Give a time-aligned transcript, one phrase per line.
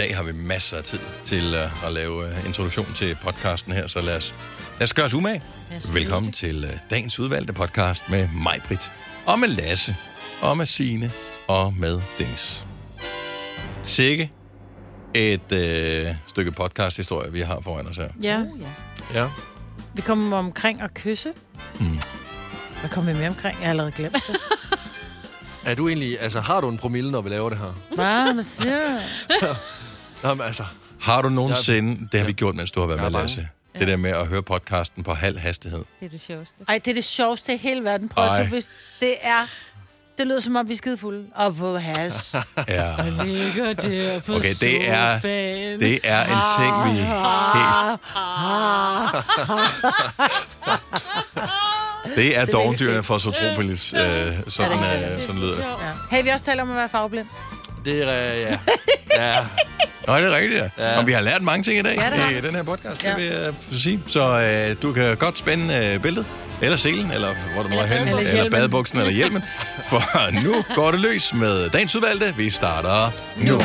[0.00, 3.72] i dag har vi masser af tid til uh, at lave uh, introduktion til podcasten
[3.72, 4.34] her, så lad os,
[4.78, 5.42] lad os gøre os umage.
[5.92, 8.92] Velkommen til uh, dagens udvalgte podcast med mig, Britt,
[9.26, 9.96] og med Lasse,
[10.42, 11.12] og med Signe
[11.48, 12.64] og med Dennis.
[13.82, 14.32] Sikke
[15.14, 15.52] et
[16.10, 18.08] uh, stykke podcast-historie, vi har foran os her.
[18.22, 18.60] Ja, Uh,
[19.14, 19.22] ja.
[19.22, 19.28] Ja.
[19.94, 21.32] vi kommer omkring at kysse.
[21.80, 21.98] Mm.
[22.80, 23.56] Hvad kommer vi med omkring?
[23.58, 24.36] Jeg har allerede glemt det.
[25.64, 27.74] Er du egentlig, altså har du en promille, når vi laver det her?
[27.94, 28.34] Hvad?
[28.34, 28.98] Hvad siger
[30.22, 30.26] du?
[30.28, 30.64] Nå, men altså,
[31.00, 32.36] Har du nogensinde, det har vi Ja.
[32.36, 33.20] gjort, mens du har været er med.
[33.20, 35.84] Lasse, det der med at høre podcasten på halv hastighed.
[36.00, 36.54] Det er det sjoveste.
[36.68, 38.08] Ej, det er det sjoveste i hele verden.
[38.08, 38.38] Prøv Ej.
[38.40, 38.70] at du hvis
[39.00, 39.46] det er...
[40.18, 41.24] Det lyder som om, vi er skide fulde.
[41.34, 42.36] Og på has.
[42.68, 42.94] Ja.
[42.98, 45.80] Og ligger der på Okay, det er- sofaen.
[45.80, 48.00] Det er en ting, vi helt...
[52.16, 54.00] Det er dovendyrene for Sotropolis, øh,
[54.48, 55.62] sådan, øh, sådan lyder det.
[55.62, 55.92] Ja.
[56.16, 57.26] Hey, vi også talt om at være farveblind.
[57.84, 58.58] Det er, ja.
[59.32, 59.36] ja.
[60.06, 60.90] Nå, det er rigtigt, ja.
[60.90, 60.98] Ja.
[60.98, 63.08] Og vi har lært mange ting i dag Ja, i den her podcast, Ja.
[63.08, 64.02] det vil jeg sige.
[64.06, 66.26] Så øh, du kan godt spænde øh, bæltet,
[66.62, 68.18] eller selen, eller hvor du nu er henne, badebuksen.
[68.26, 68.52] eller Hjelmen.
[68.52, 69.42] badebuksen, eller hjelmen.
[69.88, 72.34] For nu går det løs med dagens udvalgte.
[72.36, 73.52] Vi starter nu.
[73.52, 73.60] nu.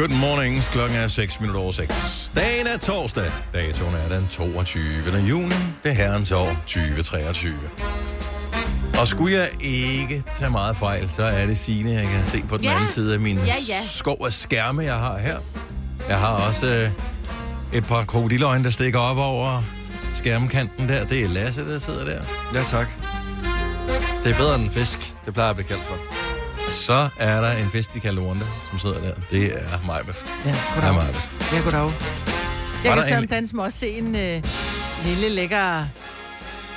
[0.00, 0.62] Good morning.
[0.62, 2.32] Klokken er 6 minutter over 6.
[2.36, 3.32] Dagen er torsdag.
[3.54, 4.82] Datoen er den 22.
[5.28, 5.54] juni.
[5.82, 7.54] Det er herrens år 2023.
[9.00, 12.56] Og skulle jeg ikke tage meget fejl, så er det Signe, jeg kan se på
[12.56, 12.74] den Ja.
[12.74, 13.80] anden side af min Ja, ja.
[13.84, 15.36] skov af skærme, jeg har her.
[16.08, 16.90] Jeg har også øh,
[17.78, 19.62] et par krokodiløjne, der stikker op over
[20.12, 21.04] skærmkanten der.
[21.04, 22.20] Det er Lasse, der sidder der.
[22.54, 22.86] ja, tak.
[24.24, 25.14] Det er bedre end en fisk.
[25.26, 26.19] Det plejer jeg at blive kaldt for.
[26.70, 29.14] Så er der en fest i Kalorunda, som sidder der.
[29.30, 30.14] Det er Majbet.
[30.46, 30.54] Ja,
[30.86, 31.28] Ja, Majbet.
[31.52, 31.80] Ja, goddag.
[32.84, 34.42] Jeg kan der se om en- dans også se en øh,
[35.04, 35.84] lille, lækker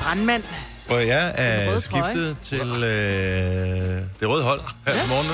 [0.02, 0.44] brandmand.
[0.88, 5.34] For jeg er skiftet til øh, det røde hold her til morgen nu.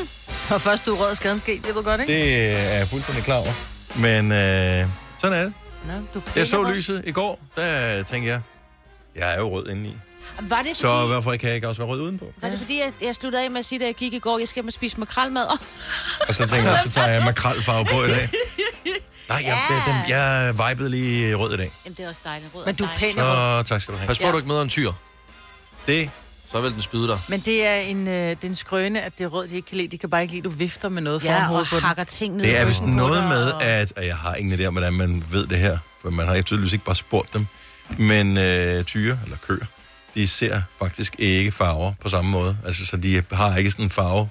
[0.54, 2.12] Og først du rød og skaden sket, det ved godt, ikke?
[2.12, 3.52] Det er jeg fuldstændig klar over.
[3.96, 4.86] Men øh,
[5.18, 5.52] sådan er det.
[5.86, 8.40] Nå, du Jeg så lyset i går, der tænkte jeg,
[9.16, 9.96] jeg er jo rød indeni.
[10.40, 12.32] Var det Så fordi, hvorfor kan jeg ikke også være rød udenpå?
[12.42, 14.38] var det fordi jeg, jeg sluttede af med at sige, da jeg gik i går,
[14.38, 15.46] jeg skal og spise makrelmad?
[16.28, 18.28] Og så tænker jeg, så tager jeg makrelfarve på i dag.
[19.28, 21.72] Nej, jeg, det, den, jeg vibede lige rød i dag.
[21.84, 22.50] Jamen, det er også dejligt.
[22.54, 23.14] Rød Men du er pæn.
[23.14, 24.06] Så tak skal du have.
[24.06, 24.30] Pas på, Ja.
[24.30, 24.92] du ikke møder en tyr.
[25.86, 26.10] Det,
[26.52, 27.18] Så vil den spyde dig.
[27.28, 29.68] Men det er en, øh, det er en skrøne, at det er rød, de ikke
[29.68, 29.88] kan lide.
[29.88, 31.76] De kan bare ikke lide, at du vifter med noget foran Ja, og hovedet på
[31.76, 31.82] den.
[31.84, 34.66] hakker ting ned det i er vist noget med, at, og jeg har ingen idé
[34.66, 37.46] om, hvordan man ved det her, for man har tydeligvis ikke bare spurgt dem,
[37.98, 39.66] men øh, tyre, eller køer,
[40.16, 42.56] de ser faktisk ikke farver på samme måde.
[42.66, 44.28] Altså, så de har ikke sådan en farve.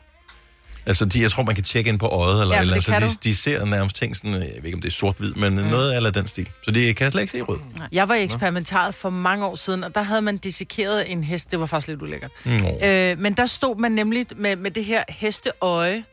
[0.87, 3.17] Altså, de, jeg tror, man kan tjekke ind på øjet, eller, Ja, eller det så
[3.23, 5.63] de, de ser nærmest ting sådan, jeg ved ikke, om det er sort-hvid, men mm.
[5.63, 6.49] noget eller den stil.
[6.63, 7.59] Så de kan slet ikke se rød.
[7.91, 11.51] Jeg var i eksperimenteret for mange år siden, og der havde man dissekeret en hest.
[11.51, 12.31] Det var faktisk lidt ulækkert.
[12.45, 12.51] Mm.
[12.83, 16.03] Øh, men der stod man nemlig med, med det her hesteøje,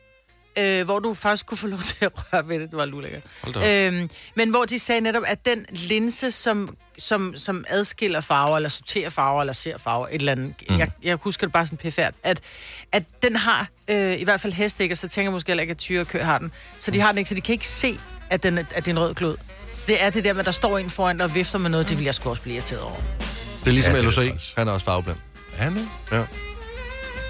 [0.57, 2.69] øh, hvor du faktisk kunne få lov til at røre ved det.
[2.71, 3.21] Det var lidt ulækkert.
[3.41, 3.93] Hold da op.
[3.93, 8.69] Øh, men hvor de sagde netop, at den linse, som, som, som adskiller farver, eller
[8.69, 10.53] sorterer farver, eller ser farver, et eller andet.
[10.69, 10.77] Mm.
[10.77, 12.41] Jeg, jeg husker det bare sådan pfærd, at,
[12.91, 15.61] at den har, øh, i hvert fald heste ikke, og så tænker jeg måske heller
[15.61, 16.51] ikke, at tyre og køer har den.
[16.79, 17.99] Så de har den ikke, så de kan ikke se,
[18.29, 19.37] at, den, er- at det er en rød klod.
[19.75, 21.69] Så det er det der med, at der står en foran dig og vifter med
[21.69, 22.95] noget, det vil jeg sgu også blive irriteret over.
[23.59, 24.53] Det er ligesom Ja, er LOC.
[24.57, 25.17] Han er også farveblind.
[25.57, 25.87] Er han det?
[26.11, 26.23] Ja.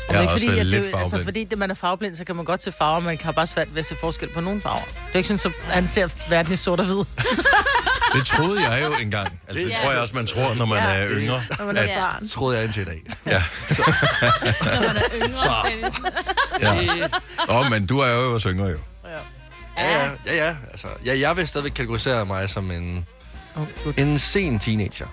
[0.10, 1.24] Jeg er ikke også fordi, at lidt det, altså, farveblind.
[1.24, 3.48] fordi det, man er farveblind, så kan man godt se farver, men man kan bare
[3.48, 4.80] svært ved at se forskel på nogle farver.
[4.86, 6.96] Det er ikke sådan, at han ser verden i sort og hvid.
[8.16, 9.40] Det troede jeg jo engang.
[9.48, 10.90] Altså, det Det- tror jeg også, man tror, når man Ja.
[10.90, 11.42] er yngre.
[11.60, 12.00] Når man er At, Ja.
[12.00, 12.24] barn.
[12.24, 13.02] Det troede jeg indtil i dag.
[13.26, 13.44] ja.
[14.74, 15.96] Når man er yngre, Dennis.
[16.62, 17.08] ja.
[17.48, 18.78] Nå, men du er jo også yngre jo.
[19.78, 20.56] Ja, ja, ja, ja.
[20.72, 23.06] Altså, ja, jeg vil stadigvæk kategorisere mig som en,
[23.98, 25.06] en sen teenager.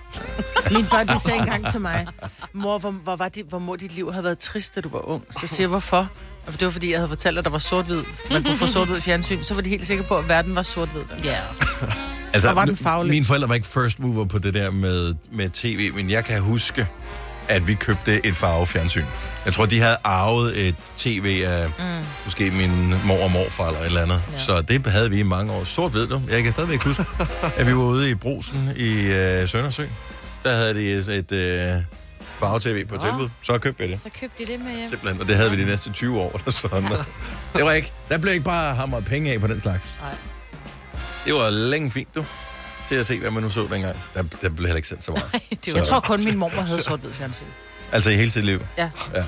[0.71, 2.07] Mine børn, de sagde engang til mig,
[2.53, 5.09] mor, hvor, hvor, var dit, hvor må dit liv have været trist, da du var
[5.09, 5.23] ung?
[5.31, 6.09] Så siger jeg, hvorfor?
[6.47, 8.03] Og det var, fordi jeg havde fortalt, at der var sort-hvid.
[8.31, 9.43] Man kunne få sort-hvid i fjernsyn.
[9.43, 11.01] Så var de helt sikre på, at verden var sort-hvid.
[11.23, 11.37] Ja.
[12.33, 13.09] Altså, Og var den faglig?
[13.13, 16.41] Mine forældre var ikke first mover på det der med, med tv, men jeg kan
[16.41, 16.87] huske,
[17.47, 19.03] at vi købte et farvefjernsyn.
[19.45, 22.05] Jeg tror, de havde arvet et tv af mm.
[22.25, 24.21] måske min mor og morfar eller et eller andet.
[24.31, 24.37] Ja.
[24.37, 25.63] Så det havde vi i mange år.
[25.63, 26.21] Sort ved du.
[26.29, 27.05] Jeg kan stadigvæk huske,
[27.57, 29.83] at vi var ude i brusen i øh, Søndersø.
[30.43, 31.81] Der havde de et, et øh,
[32.39, 33.29] farve-tv på tilbud.
[33.41, 33.99] Så købte vi det.
[34.03, 34.89] Så købte de det med hjem.
[34.89, 35.21] Simpelthen.
[35.21, 36.31] Og det havde vi de næste 20 år.
[36.39, 36.83] Eller sådan.
[37.55, 39.83] det var ikke, der blev ikke bare hamret penge af på den slags.
[40.01, 40.11] Nej.
[41.25, 42.25] Det var længe fint, du.
[42.87, 43.97] Til at se, hvad man nu så dengang.
[44.13, 45.31] Der, der blev heller ikke sendt så meget.
[45.31, 47.43] Det Så- var Jeg tror kun, min mormor havde sort-hvid fjernsyn.
[47.91, 48.61] Altså i hele sit liv.
[48.77, 48.89] Ja.
[49.15, 49.23] Ja.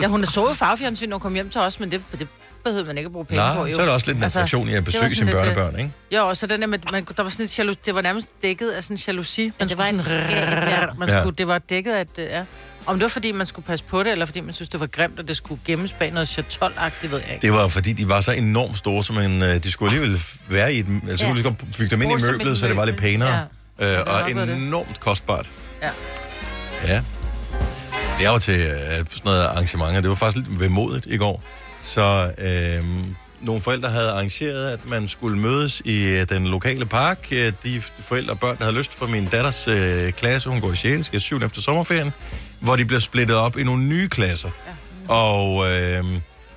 [0.00, 2.28] ja, hun så jo farvefjernsyn, når hun kom hjem til os, men det, det
[2.64, 3.54] behøvede man ikke at bruge penge på.
[3.54, 3.74] Nej, Jo.
[3.74, 5.78] så er det også lidt en Altså, attraktion i at besøge sine lidt, øh, børnebørn,
[5.78, 5.90] ikke?
[6.12, 8.28] Jo, og så den der med, man, der var sådan et jaloux, det var nærmest
[8.42, 9.52] dækket af sådan en jalousi.
[9.60, 10.80] Man det var sådan, skab, ja.
[10.98, 11.20] man Ja.
[11.20, 12.42] skulle, det var dækket af, et, øh, ja.
[12.86, 14.86] Om det var fordi, man skulle passe på det, eller fordi man synes, det var
[14.86, 17.42] grimt, og det skulle gemmes bag noget chatol-agtigt, ved jeg ikke.
[17.42, 20.74] Det var fordi, de var så enormt store, så man, øh, de skulle alligevel være
[20.74, 20.86] i et...
[20.86, 21.12] Altså, Ja.
[21.12, 21.16] ja.
[21.16, 23.28] skulle lige bygge dem ind i møblet, så det var lidt pænere.
[23.80, 23.86] Ja.
[23.86, 23.98] Ja.
[23.98, 25.50] Øh, og enormt kostbart.
[25.82, 25.90] Ja.
[26.86, 27.02] Ja.
[28.18, 30.00] Det er jo til øh, sådan noget arrangementer.
[30.00, 31.42] Det var faktisk lidt vemodigt i går.
[31.80, 32.84] Så øh,
[33.40, 37.28] nogle forældre havde arrangeret, at man skulle mødes i øh, den lokale park.
[37.30, 40.72] Øh, De forældre og børn, der havde lyst for min datters øh, klasse, hun går
[40.72, 41.06] i 6.
[41.06, 41.42] skal 7.
[41.42, 42.10] efter sommerferien,
[42.60, 44.50] hvor de bliver splittet op i nogle nye klasser.
[45.08, 45.14] Ja.
[45.14, 46.04] Og øh,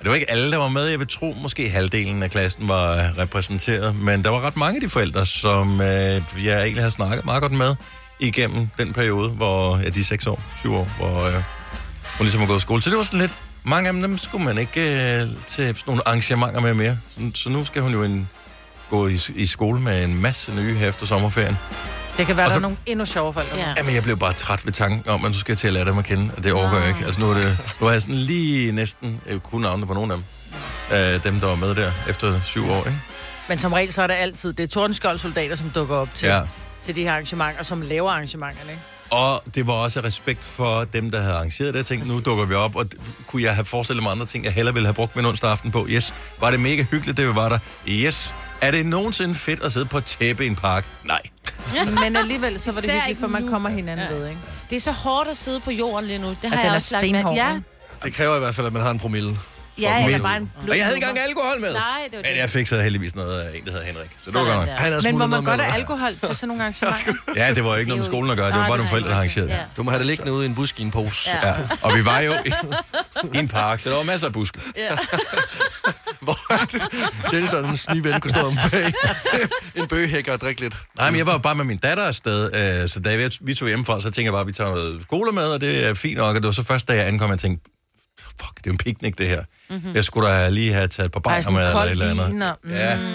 [0.02, 0.84] det var ikke alle, der var med.
[0.86, 3.96] Jeg vil tro, måske halvdelen af klassen var repræsenteret.
[3.96, 7.42] Men der var ret mange af de forældre, som øh, jeg egentlig har snakket meget
[7.42, 7.74] godt med
[8.20, 11.42] igennem den periode, hvor ja, de 6 år, 7 år, hvor øh, hun
[12.24, 12.82] ligesom har gået i skole.
[12.82, 15.74] Så det var sådan lidt, mange af dem, dem skulle man ikke øh, til sådan
[15.86, 16.98] nogle arrangementer med mere.
[17.18, 18.28] Så, så nu skal hun jo en,
[18.90, 21.56] gå i, i skole med en masse nye her efter sommerferien.
[22.18, 23.46] Det kan være, Og der så- er nogle endnu sjovere folk.
[23.56, 23.74] Ja.
[23.78, 25.84] Jamen, jeg blev bare træt ved tanken om, at nu skal jeg til at lære
[25.84, 27.04] dem at kende, og det overgår jeg ikke.
[27.04, 30.12] Altså, nu er, det, nu er jeg sådan lige næsten, jeg kunne navnene på nogle
[30.14, 32.98] af dem, øh, dem, der var med der efter syv år, ikke?
[33.48, 36.40] Men som regel, så er der altid, det er Tordenskjold-soldater, som dukker op til, Ja.
[36.80, 36.84] Ja.
[36.86, 38.82] til de her arrangementer, som laver arrangementerne, ikke?
[39.10, 41.78] Og det var også respekt for dem, der havde arrangeret det.
[41.78, 42.86] Jeg tænkte, nu dukker vi op, og
[43.26, 45.70] kunne jeg have forestillet mig andre ting, jeg hellere ville have brugt min onsdag aften
[45.70, 45.86] på?
[45.88, 46.14] Yes.
[46.40, 47.58] Var det mega hyggeligt, det vi var der?
[47.88, 48.34] Yes.
[48.60, 50.86] Er det nogensinde fedt at sidde på et tæppe i en park?
[51.04, 51.20] Nej.
[52.04, 54.14] Men alligevel, så var det hyggeligt, for man kommer hinanden Ja.
[54.14, 54.40] ved, ikke?
[54.70, 56.28] Det er så hårdt at sidde på jorden lige nu.
[56.28, 57.60] Det har den jeg er også lagt stenhård, Ja?
[58.04, 59.38] Det kræver i hvert fald, at man har en promille.
[59.80, 61.72] Ja, eller bare en blød Og jeg havde ikke engang alkohol med.
[61.72, 62.30] Nej, det var det.
[62.30, 64.10] Men jeg fik så heldigvis noget af en, der hedder Henrik.
[64.24, 64.78] Så det var godt nok.
[64.78, 67.12] Han er Men må man godt have alkohol til sådan nogle arrangementer?
[67.36, 68.46] Ja, det var ikke noget med skolen at gøre.
[68.48, 69.58] Det var bare nogle forældre, der arrangerede det.
[69.76, 71.30] Du må have det liggende ude i en busk i en pose.
[71.30, 71.48] Ja.
[71.48, 72.52] Ja, og vi var jo i,
[73.34, 74.58] i en park, så der var masser af buske.
[76.20, 76.38] Hvor
[77.30, 78.92] det er sådan en sniven kunne stå om bag
[79.74, 80.76] en bøgehækker og drikke lidt.
[80.98, 82.44] Nej, men jeg var bare med min datter afsted,
[82.82, 85.02] øh, så da vi, vi tog hjemmefra, så tænkte jeg bare, at vi tager noget
[85.02, 86.28] skole med, og det er fint nok.
[86.36, 87.70] Og det var så først, da jeg ankom, jeg tænkte,
[88.40, 89.42] fuck, det er jo en picnic, det her.
[89.70, 89.94] Mm-hmm.
[89.94, 92.56] Jeg skulle da lige have taget et par bajer sådan med, eller et eller andet.
[92.64, 92.70] mm.
[92.70, 92.98] Ja.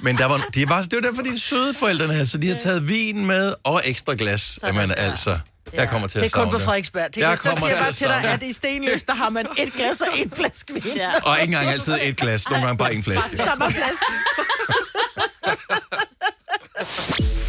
[0.00, 2.48] Men der var, de var, det var derfor, de er søde forældrene her, så de
[2.48, 4.58] har taget vin med og ekstra glas.
[4.66, 5.38] Jamen altså,
[5.72, 7.06] jeg kommer til Det at er kun på Frederiksberg.
[7.14, 9.14] Det, Jeg jeg der kommer siger til bare at til dig, at i Stenløs, der
[9.14, 10.82] har man et glas og en flaske vin.
[10.96, 11.02] Ja.
[11.02, 11.10] Ja.
[11.30, 13.36] Og ikke engang altid et glas, nogle gange bare en flaske.
[13.36, 14.14] Tag mig flasken.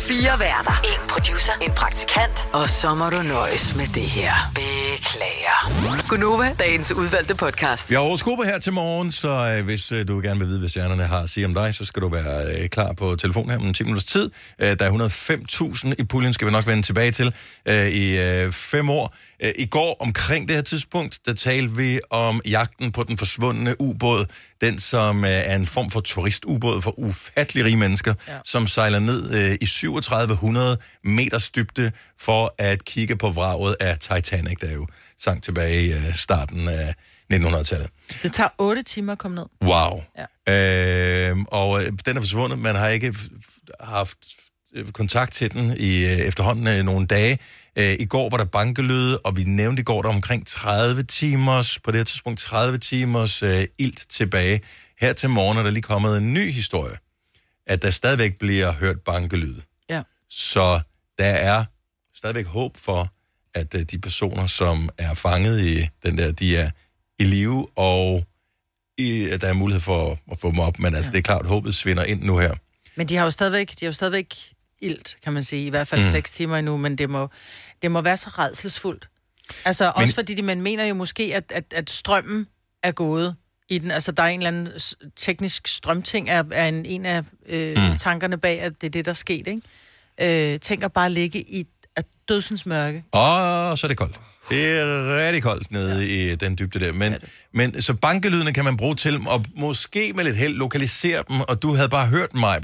[0.09, 0.81] Fire værter.
[0.83, 1.53] En producer.
[1.61, 2.47] En praktikant.
[2.53, 4.33] Og så må du nøjes med det her.
[4.55, 5.57] Beklager.
[6.09, 7.89] Gunova, dagens udvalgte podcast.
[7.89, 10.69] Vi har horoskoper her til morgen, så øh, hvis øh, du gerne vil vide, hvad
[10.69, 13.67] stjernerne har at sige om dig, så skal du være øh, klar på telefonen her
[13.67, 14.31] om 10 minutters tid.
[14.59, 17.33] Øh, der er 105.000 i puljen, skal vi nok vende tilbage til
[17.65, 19.15] øh, i øh, fem år.
[19.43, 23.81] Øh, I går omkring det her tidspunkt, der talte vi om jagten på den forsvundne
[23.81, 24.25] ubåd.
[24.61, 28.33] Den, som øh, er en form for turistubåd for ufattelig rige mennesker, ja.
[28.45, 34.57] som sejler ned øh, i 3700 meters dybde for at kigge på vraget af Titanic,
[34.61, 34.87] der jo
[35.17, 36.93] sank tilbage i starten af
[37.33, 37.89] 1900-tallet.
[38.23, 39.45] Det tager 8 timer at komme ned.
[39.61, 40.03] Wow.
[40.47, 41.29] Ja.
[41.29, 42.59] Øh, og den er forsvundet.
[42.59, 43.15] Man har ikke
[43.79, 44.17] haft
[44.93, 47.39] kontakt til den i øh, efterhånden øh, nogle dage.
[47.75, 51.79] Øh, I går var der bankelyde, og vi nævnte i går, der omkring 30 timers,
[51.79, 54.61] på det her tidspunkt 30 timers øh, ilt tilbage.
[55.01, 56.97] Her til morgen er der lige kommet en ny historie,
[57.67, 59.55] at der stadigvæk bliver hørt bankelyd.
[59.89, 60.01] Ja.
[60.29, 60.79] Så
[61.19, 61.65] der er
[62.15, 63.13] stadigvæk håb for,
[63.53, 66.69] at øh, de personer, som er fanget i den der, de er
[67.19, 68.23] i live, og
[68.97, 70.79] i, at der er mulighed for at få dem op.
[70.79, 72.55] Men altså, det er klart, håbet svinder ind nu her.
[72.95, 74.35] Men de har jo stadigvæk, de har jo stadigvæk
[74.81, 75.65] ilt, kan man sige.
[75.65, 76.11] I hvert fald mm.
[76.11, 77.29] 6 timer endnu, men det må,
[77.81, 79.09] det må være så redselsfuldt.
[79.65, 80.03] Altså men...
[80.03, 82.47] også fordi de, man mener jo måske, at, at, at strømmen
[82.83, 83.35] er gået
[83.69, 83.91] i den.
[83.91, 84.69] Altså der er en eller anden
[85.15, 87.97] teknisk strømting, er, er en, en af øh, mm.
[87.97, 89.61] tankerne bag, at det er det, der er sket, ikke?
[90.71, 93.03] Øh, bare at ligge i at dødsens mørke.
[93.11, 94.19] Og så er det koldt.
[94.49, 96.31] Det er rigtig koldt nede ja.
[96.31, 96.93] i den dybde der.
[96.93, 97.15] Men,
[97.53, 101.61] men så bankelydene kan man bruge til at måske med lidt held lokalisere dem, og
[101.61, 102.59] du havde bare hørt mig,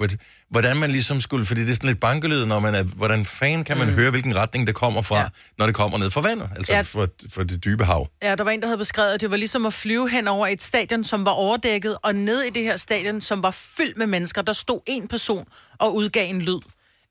[0.55, 3.63] hvordan man ligesom skulle, fordi det er sådan lidt bankelyd, når man er, hvordan fan
[3.63, 3.93] kan man mm.
[3.93, 5.27] høre, hvilken retning det kommer fra, ja.
[5.57, 6.77] Når det kommer ned fra vandet, altså Ja.
[6.77, 6.81] ja.
[6.81, 8.07] fra, fra det dybe hav.
[8.23, 10.47] Ja, der var en, der havde beskrevet, at det var ligesom at flyve hen over
[10.47, 14.07] et stadion, som var overdækket, og ned i det her stadion, som var fyldt med
[14.07, 15.45] mennesker, der stod en person
[15.79, 16.59] og udgav en lyd.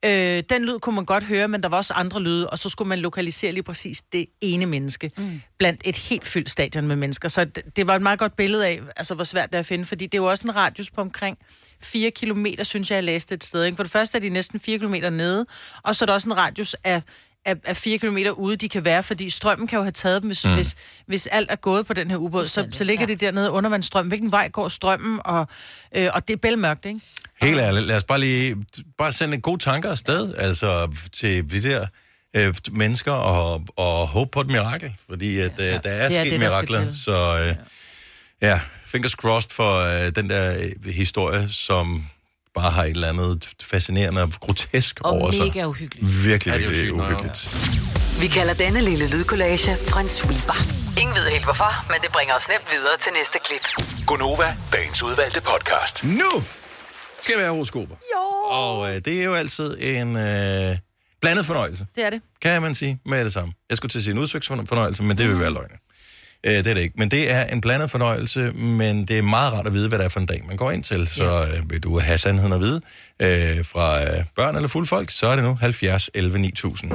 [0.04, 2.68] Øh, den lyd kunne man godt høre, men der var også andre lyde, og så
[2.68, 5.40] skulle man lokalisere lige præcis det ene menneske, mm.
[5.58, 7.28] blandt et helt fyldt stadion med mennesker.
[7.28, 9.66] Så det, det var et meget godt billede af, altså, hvor svært det er at
[9.66, 11.38] finde, fordi det er jo også en radius på omkring
[11.82, 13.64] 4 kilometer, synes jeg, jeg læste et sted.
[13.64, 13.76] Ikke?
[13.76, 15.46] For det første er de næsten 4 kilometer nede,
[15.82, 17.02] og så er der også en radius af
[17.44, 20.28] af, af fire kilometer ude, de kan være, fordi strømmen kan jo have taget dem,
[20.28, 20.54] hvis, mm.
[20.54, 22.46] hvis, hvis alt er gået på den her ubåd.
[22.46, 23.06] Så, så ligger ja.
[23.06, 24.08] det dernede undervandsstrøm.
[24.08, 25.20] Hvilken vej går strømmen?
[25.24, 25.48] Og,
[25.96, 27.00] øh, og det er bælmørkt, ikke?
[27.42, 28.56] Helt ærligt, lad os bare lige
[28.98, 31.86] bare sende en god tanke afsted, altså til de der
[32.36, 36.24] øh, mennesker, og, og håbe på et mirakel, fordi at, ja, der er det er
[36.24, 37.54] sket det, mirakler, så øh,
[38.42, 42.06] ja, fingers crossed for øh, den der øh, historie, som
[42.54, 45.40] bare har et eller andet fascinerende og grotesk Og over sig.
[45.46, 46.24] mega uhyggeligt.
[46.24, 47.38] Virkelig, Ja, det er virkelig uhyggeligt.
[48.20, 50.56] Vi kalder denne lille lydkollage en sweeper.
[51.00, 53.86] Ingen ved helt hvorfor, men det bringer os nemt videre til næste klip.
[54.06, 56.04] Gunova, dagens udvalgte podcast.
[56.04, 56.30] Nu
[57.20, 57.96] skal vi have horoskoper.
[58.14, 58.22] Jo.
[58.50, 60.76] Og øh, det er jo altid en øh,
[61.20, 62.20] blandet fornøjelse, Det er det.
[62.42, 63.52] kan man sige, med det samme.
[63.70, 65.70] Jeg skulle til at sige en udsøgt fornøjelse, men det vil være løgn.
[66.46, 66.94] Øh, det er det ikke.
[66.98, 70.04] Men det er en blandet fornøjelse, men det er meget rart at vide, hvad det
[70.04, 71.08] er for en dag, man går ind til.
[71.08, 72.80] Så øh, vil du have sandheden at vide
[73.22, 76.92] øh, fra øh, børn eller fulde folk, så er det nu 70 11 9000.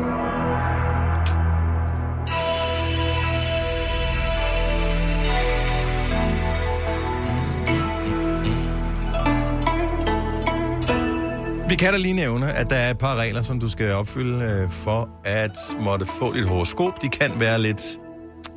[11.70, 14.46] Vi kan da lige nævne, at der er et par regler, som du skal opfylde
[14.46, 17.02] øh, for at måtte få dit horoskop.
[17.02, 17.82] De kan være lidt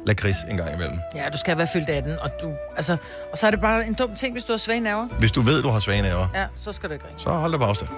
[0.06, 0.98] lakrids en gang imellem.
[1.14, 2.96] Ja, du skal være fyldt 18, og, du, altså,
[3.32, 5.06] og så er det bare en dum ting, hvis du har svage nerver.
[5.08, 7.20] Hvis du ved, du har svage nerver, Ja, så skal du ikke ringe.
[7.20, 7.90] så hold da på afstand.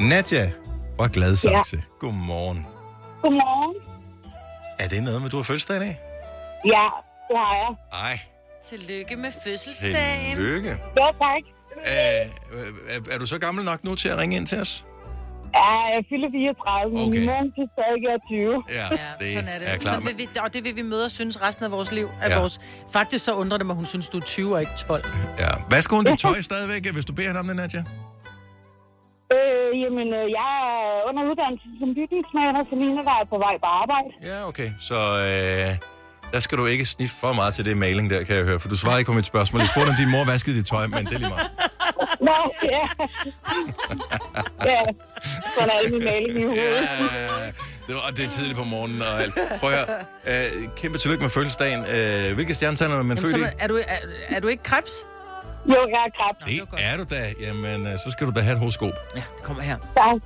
[0.00, 0.50] Nadja
[0.98, 1.76] fra Gladsaxe.
[1.76, 1.82] Ja.
[2.00, 2.66] Godmorgen.
[3.22, 3.76] Godmorgen.
[4.78, 6.00] Er det noget med, du har fødselsdag i dag?
[6.64, 6.84] Ja,
[7.28, 7.76] det har jeg.
[7.92, 8.20] Ej,
[8.68, 10.36] Tillykke med fødselsdagen.
[10.36, 10.68] tillykke.
[10.68, 11.42] Ja, tak.
[11.84, 12.22] Er,
[12.88, 14.84] er, er du så gammel nok nu til at ringe ind til os?
[15.58, 17.18] Ja, jeg fylder 34, men Okay.
[17.18, 18.62] min mand stadig er 20.
[18.78, 18.86] Ja,
[19.20, 19.66] det sådan er det.
[19.74, 20.02] er klart.
[20.06, 22.08] Vil vi, og det vil vi møde og synes resten af vores liv.
[22.22, 22.38] Af Ja.
[22.40, 22.54] vores,
[22.92, 25.04] faktisk så undrer det mig, at hun synes, du er 20 og ikke 12.
[25.38, 25.48] Ja.
[25.70, 27.82] Vasker hun dit tøj stadigvæk, hvis du beder hende om det, Nadja?
[29.36, 33.66] Øh, jamen, øh, jeg er under uddannelse som bygningsmaler, så mine var på vej på
[33.82, 34.08] arbejde.
[34.30, 34.70] Ja, okay.
[34.88, 34.94] Så
[35.28, 35.70] øh,
[36.32, 38.60] der skal du ikke sniffe for meget til det mailing der, kan jeg høre.
[38.60, 39.60] For du svarede ikke på mit spørgsmål.
[39.60, 41.50] Jeg spurgte, om din mor vaskede dit tøj, men det er lige meget.
[42.20, 42.88] Nå, ja.
[44.70, 44.80] ja,
[45.54, 46.62] sådan er alle mine maling i hovedet.
[46.64, 47.46] Ja,
[47.86, 49.34] det, var, og det er tidligt på morgenen og alt.
[49.60, 49.86] Prøv at
[50.26, 50.46] høre.
[50.46, 51.80] Øh, kæmpe tillykke med fødselsdagen.
[51.84, 53.40] Øh, hvilke stjernetegn er man Jamen, født i?
[53.40, 53.96] så, er, du, er,
[54.28, 54.92] er du ikke krebs?
[55.66, 56.68] Jo, jeg er kræft.
[56.76, 57.32] Det er du da.
[57.40, 58.90] Jamen, øh, så skal du da have et horoskop.
[59.14, 59.76] Ja, det kommer her.
[59.96, 60.16] Tak.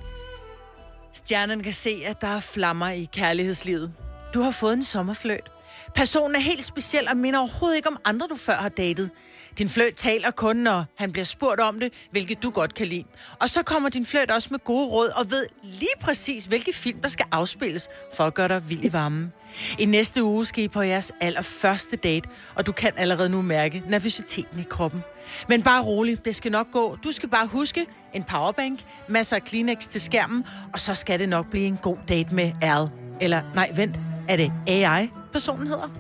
[1.13, 3.93] Stjernerne kan se, at der er flammer i kærlighedslivet.
[4.35, 5.51] Du har fået en sommerfløjt.
[5.95, 9.11] Personen er helt speciel og minder overhovedet ikke om andre, du før har datet.
[9.59, 13.05] Din fløjt taler kun, når han bliver spurgt om det, hvilket du godt kan lide.
[13.39, 17.01] Og så kommer din fløjt også med gode råd og ved lige præcis, hvilke film,
[17.01, 19.33] der skal afspilles for at gøre dig vild i varmen.
[19.79, 23.83] I næste uge skal I på jeres allerførste date, og du kan allerede nu mærke
[23.89, 25.03] nervøsiteten i kroppen.
[25.49, 26.97] Men bare rolig, det skal nok gå.
[27.05, 31.29] Du skal bare huske en powerbank, masser af Kleenex til skærmen, og så skal det
[31.29, 32.89] nok blive en god date med Al.
[33.21, 33.97] Eller nej, vent,
[34.29, 35.91] er det AI, personen hedder?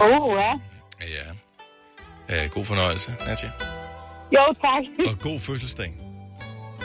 [0.00, 0.52] Åh, oh, ja.
[2.34, 3.50] Øh, god fornøjelse, Nadja.
[4.36, 4.84] Jo, tak.
[5.12, 5.94] Og god fødselsdag.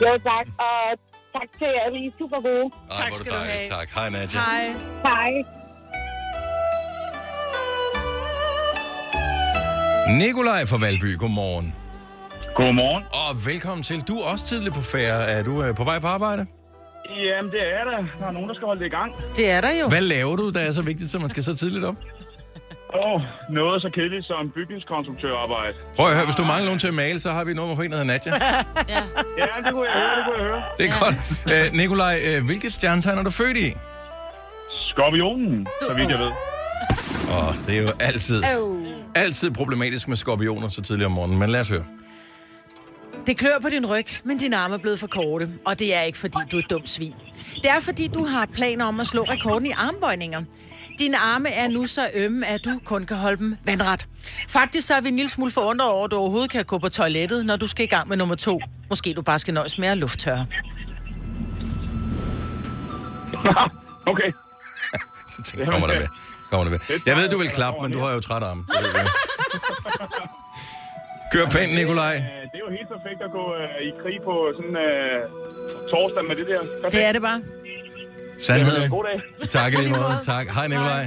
[0.01, 0.45] Jo, tak.
[0.59, 0.99] Og
[1.35, 2.01] tak til jer.
[2.01, 2.71] I er super gode.
[2.91, 3.63] Ej, Tak skal du have.
[3.69, 3.89] Tak.
[3.95, 4.39] Hej, Nadja.
[4.39, 4.65] Hej.
[5.03, 5.31] Hej.
[10.17, 11.75] Nikolaj fra Valby, godmorgen.
[12.55, 13.03] Godmorgen.
[13.13, 14.01] Og velkommen til.
[14.01, 15.23] Du er også tidligt på færre.
[15.29, 16.45] Er du øh, på vej på arbejde?
[17.25, 17.97] Jamen, det er der.
[18.19, 19.11] Der er nogen, der skal holde det i gang.
[19.35, 19.87] Det er der jo.
[19.89, 21.95] Hvad laver du, der er så vigtigt, så man skal så tidligt op?
[22.93, 25.73] Åh, oh, noget så kedeligt som bygningskonstruktørarbejde.
[25.95, 27.83] Prøv at høre, hvis du mangler nogen til at male, så har vi nummer for
[27.83, 28.31] en, der hedder Nadja.
[28.93, 29.01] Ja.
[29.41, 30.61] Ja, det kunne jeg høre, det kunne jeg høre.
[30.77, 31.15] Det er godt.
[31.53, 33.73] Øh, Nikolaj, øh, hvilket stjernetegn er du født i?
[34.91, 36.31] Skorpionen, så vidt jeg ved.
[37.31, 38.43] Åh, oh, det er jo altid,
[39.15, 41.85] altid problematisk med skorpioner så tidligt om morgenen, men lad os høre.
[43.27, 45.49] Det klør på din ryg, men din arme er blevet for korte.
[45.65, 47.13] Og det er ikke, fordi du er et dumt svin.
[47.55, 50.43] Det er, fordi du har planer om at slå rekorden i armbøjninger.
[50.99, 54.05] Dine arme er nu så ømme, at du kun kan holde dem vandret.
[54.49, 56.89] Faktisk så er vi en lille smule forundret over, at du overhovedet kan gå på
[56.89, 58.61] toilettet, når du skal i gang med nummer to.
[58.89, 60.45] Måske du bare skal nøjes med at lufttørre.
[64.11, 64.31] okay.
[65.55, 66.07] Det kommer der med.
[66.49, 66.79] Kommer der med.
[67.05, 68.63] Jeg ved, du vil klappe, men du har jo træt arme.
[71.33, 72.13] Kør pænt, Nikolaj.
[72.13, 75.21] Det er jo helt perfekt at gå øh, i krig på sådan øh,
[75.91, 76.59] torsdag med det der.
[76.59, 76.91] Perfekt.
[76.91, 77.41] Det er det bare.
[78.41, 78.89] Sandheden.
[78.89, 79.49] God dag.
[79.49, 80.19] Tak i lige måde.
[80.23, 80.47] Tak.
[80.51, 81.05] Hej, Nikolaj.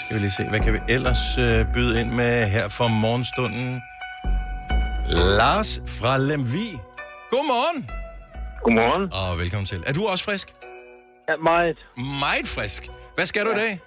[0.00, 3.82] Skal vi lige se, hvad kan vi ellers øh, byde ind med her for morgenstunden?
[5.38, 6.78] Lars fra Lemvi.
[7.30, 7.90] Godmorgen.
[8.62, 9.02] Godmorgen.
[9.12, 9.82] Og velkommen til.
[9.86, 10.54] Er du også frisk?
[11.28, 11.78] Ja, meget.
[11.96, 12.90] Meget frisk.
[13.14, 13.80] Hvad skal du i dag?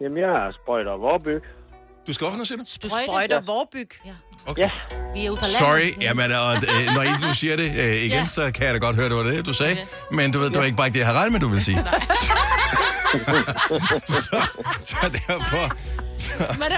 [0.00, 1.42] Jamen, jeg er sprøjt og vorbyg.
[2.06, 2.64] Du skal offentligt, siger du?
[2.82, 3.88] Du sprøjter vorbyg.
[4.06, 4.10] Ja.
[4.46, 4.62] Okay.
[4.62, 4.70] Ja.
[5.14, 5.58] Vi er ude på landet.
[5.58, 8.26] Sorry, jamen, og, øh, når I nu siger det øh, igen, Ja.
[8.32, 9.76] så kan jeg da godt høre, det var det, du sagde.
[10.12, 11.64] Men du ved, det var ikke bare ikke det, jeg har regnet med, du vil
[11.64, 11.84] sige.
[14.08, 14.46] så,
[14.84, 14.96] så
[15.28, 15.76] derfor...
[16.18, 16.32] Så,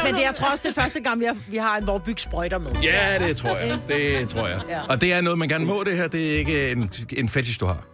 [0.05, 2.21] Men det, jeg tror også, det er første gang, vi har, vi har en vorbyg
[2.21, 2.71] sprøjter med.
[2.83, 3.79] ja, det tror jeg.
[3.89, 4.61] Det tror jeg.
[4.69, 4.81] Ja.
[4.83, 6.09] Og det er noget, man gerne må, det her.
[6.09, 7.85] Det er ikke en, en fetish, du har.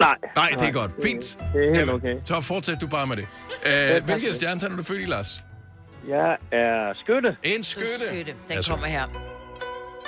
[0.00, 0.14] Nej.
[0.36, 0.90] Nej, det er godt.
[1.02, 1.38] Fint.
[1.54, 2.14] Det er helt okay.
[2.24, 3.26] Så fortsæt du bare med det.
[3.66, 5.42] Øh, hvilket stjernetegn er du født i, Lars?
[6.08, 7.36] Jeg er skytte.
[7.42, 7.88] En skytte.
[8.08, 9.06] Skytte, den Altså, kommer her.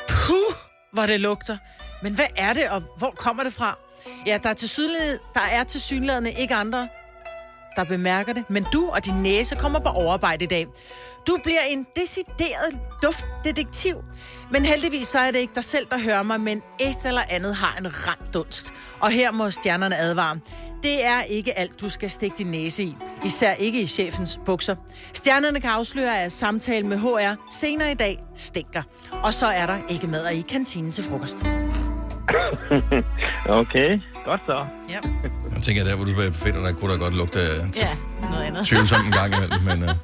[0.09, 0.55] Puh,
[0.93, 1.57] hvor det lugter.
[2.03, 3.79] Men hvad er det, og hvor kommer det fra?
[4.27, 4.69] Ja, der er til
[5.35, 6.89] der er til synlædende ikke andre,
[7.77, 8.51] der bemærker det.
[8.51, 10.67] Men du og din næse kommer på overarbejde i dag.
[11.27, 14.05] Du bliver en decideret duftdetektiv.
[14.51, 17.57] Men heldigvis så er det ikke dig selv, der hører mig, men et eller andet
[17.57, 18.73] har en ramt dunst.
[19.01, 20.39] Og her må stjernerne advare.
[20.85, 22.97] Det er ikke alt, du skal stikke din næse i.
[23.25, 24.77] Især ikke i chefens bukser.
[25.13, 28.83] Stjernerne kan afsløre, at samtale med HR senere i dag stinker.
[29.23, 31.37] Og så er der ikke mad i kantinen til frokost.
[33.49, 34.67] Okay, godt så.
[34.89, 34.99] Ja.
[35.55, 37.47] Jeg tænker, der hvor du befinder dig, kunne der godt lugte øh,
[37.81, 37.89] Ja,
[38.31, 38.67] noget andet.
[38.67, 39.63] tvivlsomt en gang imellem.
[39.63, 39.95] Men, uh...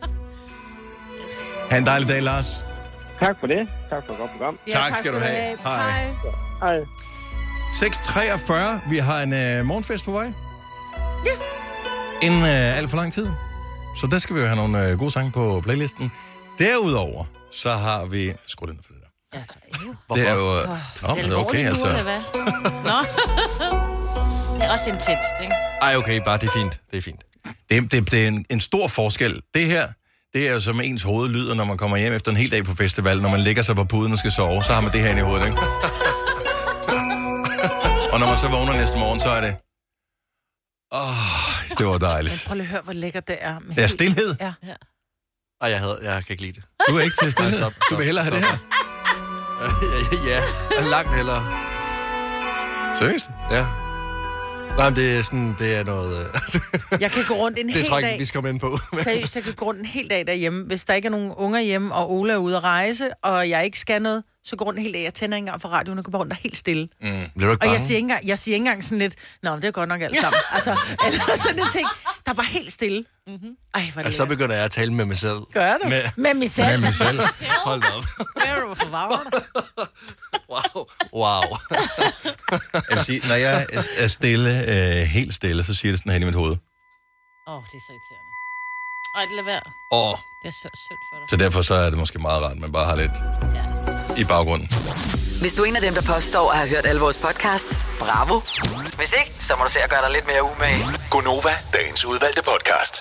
[1.70, 2.64] Ha' en dejlig dag, Lars.
[3.18, 3.68] Tak for det.
[3.90, 4.58] Tak for et godt program.
[4.66, 5.56] Ja, Tak skal du have.
[5.64, 5.90] Hej.
[5.90, 6.10] Hej.
[6.60, 6.80] Hej.
[7.72, 8.90] 6.43.
[8.90, 10.32] Vi har en uh, morgenfest på vej.
[11.26, 11.30] Ja.
[12.22, 13.28] Inden uh, alt for lang tid.
[13.96, 16.12] Så der skal vi jo have nogle uh, gode sange på playlisten.
[16.58, 18.32] Derudover, så har vi...
[18.46, 19.08] Skru den for det der.
[19.38, 19.42] Ja,
[20.14, 20.62] Det er jo...
[20.62, 20.68] Uh...
[21.08, 21.84] Nå, men det er okay, altså.
[21.86, 22.20] Nu, eller hvad?
[22.84, 22.98] Nå.
[24.54, 25.54] det er også intenst, ikke?
[25.82, 26.80] Ej, okay, bare det er fint.
[26.90, 27.20] Det er fint.
[27.70, 29.40] Det, det, det er en, en stor forskel.
[29.54, 29.86] Det her,
[30.34, 32.64] det er jo som ens hoved lyder, når man kommer hjem efter en hel dag
[32.64, 35.00] på festival, når man ligger sig på puden og skal sove, så har man det
[35.00, 35.58] her inde i hovedet, ikke?
[38.12, 39.56] og når man så vågner næste morgen, så er det...
[40.92, 42.44] Åh, oh, det var Men dejligt.
[42.46, 43.58] prøv lige at høre, hvor lækkert det er.
[43.58, 44.34] Med Det er stillhed.
[44.40, 44.52] Ja.
[45.62, 46.62] Ej, jeg, havde, jeg kan ikke lide det.
[46.88, 47.58] Du er ikke til stillhed.
[47.58, 48.56] stop, Du vil hellere have det her.
[50.30, 50.40] ja,
[50.80, 51.46] ja, langt hellere.
[52.98, 53.30] Seriøst?
[53.50, 53.66] Ja.
[54.76, 56.26] Nej, men det er sådan, det er noget...
[56.92, 58.12] øh, Jeg kan gå rundt en det hel tror jeg dag.
[58.12, 58.78] ikke, vi skal komme ind på.
[59.04, 60.64] Seriøst, jeg kan gå rundt en hel dag derhjemme.
[60.64, 63.64] Hvis der ikke er nogen unger hjemme, og Ola er ude at rejse, og jeg
[63.64, 65.02] ikke skal noget, så går rundt en hel dag.
[65.02, 66.82] Jeg tænder ikke engang for radioen, og går bare rundt og helt stille.
[66.82, 66.88] Mm.
[67.00, 67.72] Bliver du ikke Og bange?
[67.72, 70.00] jeg siger, ikke engang, jeg siger ikke engang sådan lidt, Nå, det er godt nok
[70.02, 70.40] alt sammen.
[70.54, 70.70] altså,
[71.06, 71.88] eller sådan en ting.
[72.26, 73.04] Der er bare helt stille.
[73.26, 73.56] Mm-hmm.
[73.74, 75.38] Ej, hvor er det så begynder jeg at tale med mig selv.
[75.52, 75.88] Gør du?
[75.88, 76.66] Med, Med mig selv.
[76.68, 77.20] Med mig selv.
[77.64, 78.04] hold op.
[80.50, 80.84] Wow.
[81.14, 81.42] Wow.
[82.74, 86.12] Jeg vil sige, når jeg er- er stille, øh, helt stille, så siger det sådan
[86.12, 86.56] her i mit hoved.
[87.48, 88.30] Åh, oh, det er så irriterende.
[89.16, 89.62] Ej, det lad være.
[89.92, 91.26] Åh, Det er så synd for dig.
[91.30, 93.10] Så derfor så er det måske meget rart, at man bare har lidt
[94.20, 94.68] i baggrunden.
[95.40, 98.40] Hvis du er en af dem, der påstår at have hørt alle vores podcasts, bravo.
[98.96, 100.84] Hvis ikke, så må du se at gøre dig lidt mere umage.
[101.10, 102.94] Gonova, dagens udvalgte podcast.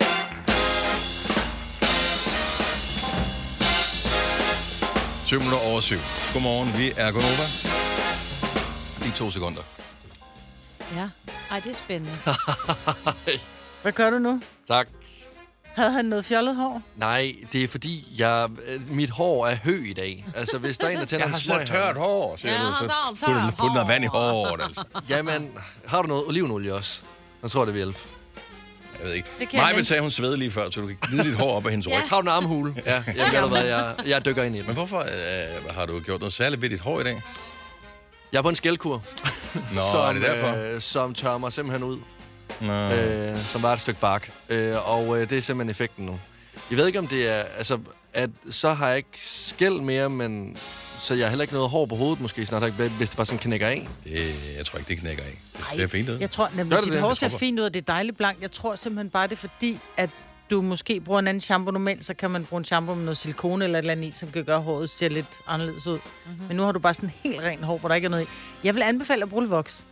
[5.26, 5.98] Syv minutter over syv.
[6.34, 7.46] Godmorgen, vi er Gonova.
[9.08, 9.62] I to sekunder.
[10.96, 11.08] Ja.
[11.52, 12.18] Ej, det er spændende.
[13.82, 14.42] Hvad gør du nu?
[14.68, 14.88] tak.
[15.80, 16.82] Havde han noget fjollet hår?
[16.98, 20.26] Nej, det er fordi, jeg, øh, mit hår er hø i dag.
[20.36, 22.66] Altså, hvis der er en, der tænder Jeg har så tørt hår, siger Ja, du.
[22.66, 22.92] Så
[23.26, 24.84] har så put, noget vand i håret, altså.
[25.10, 25.50] Jamen,
[25.88, 27.02] har du noget olivenolie også?
[27.44, 28.00] Jeg tror, det vil hjælpe.
[29.00, 29.28] Jeg ved ikke.
[29.40, 29.88] Det Mig vil ikke.
[29.88, 31.94] tage, hun svede lige før, så du kan glide dit hår op af hendes ryg.
[32.10, 32.74] Har du en armhule?
[32.86, 34.74] Ja, jeg ved du hvad, jeg, jeg dykker ind i Men den.
[34.76, 37.22] hvorfor øh, har du gjort noget særligt ved dit hår i dag?
[38.32, 39.04] Jeg er på en skældkur,
[39.54, 40.74] Nå, som, er det derfor?
[40.76, 41.98] Øh, som tørrer mig simpelthen ud,
[42.62, 42.92] Nå.
[42.92, 44.32] øh, som var et stykke bark.
[44.50, 46.20] Øh, og øh, det er simpelthen effekten nu.
[46.70, 47.44] Jeg ved ikke, om det er...
[47.58, 47.80] Altså,
[48.14, 50.58] at så har jeg ikke skæld mere, men...
[51.02, 53.26] Så jeg har heller ikke noget hår på hovedet, måske snart, ikke, hvis det bare
[53.26, 53.88] sådan knækker af.
[54.04, 55.42] Det, jeg tror ikke, det knækker af.
[55.58, 56.18] Det ser fint ud.
[56.20, 57.02] Jeg tror Gør nemlig, det dit det?
[57.02, 58.42] hår ser fint ud, og det er dejligt blankt.
[58.42, 60.10] Jeg tror simpelthen bare, det er fordi, at
[60.50, 63.18] du måske bruger en anden shampoo normalt, så kan man bruge en shampoo med noget
[63.18, 66.00] silikone eller et eller andet i, som kan gøre håret se lidt anderledes ud.
[66.26, 66.48] Mm-hmm.
[66.48, 68.28] Men nu har du bare sådan helt ren hår, hvor der ikke er noget i.
[68.64, 69.84] Jeg vil anbefale at bruge voks.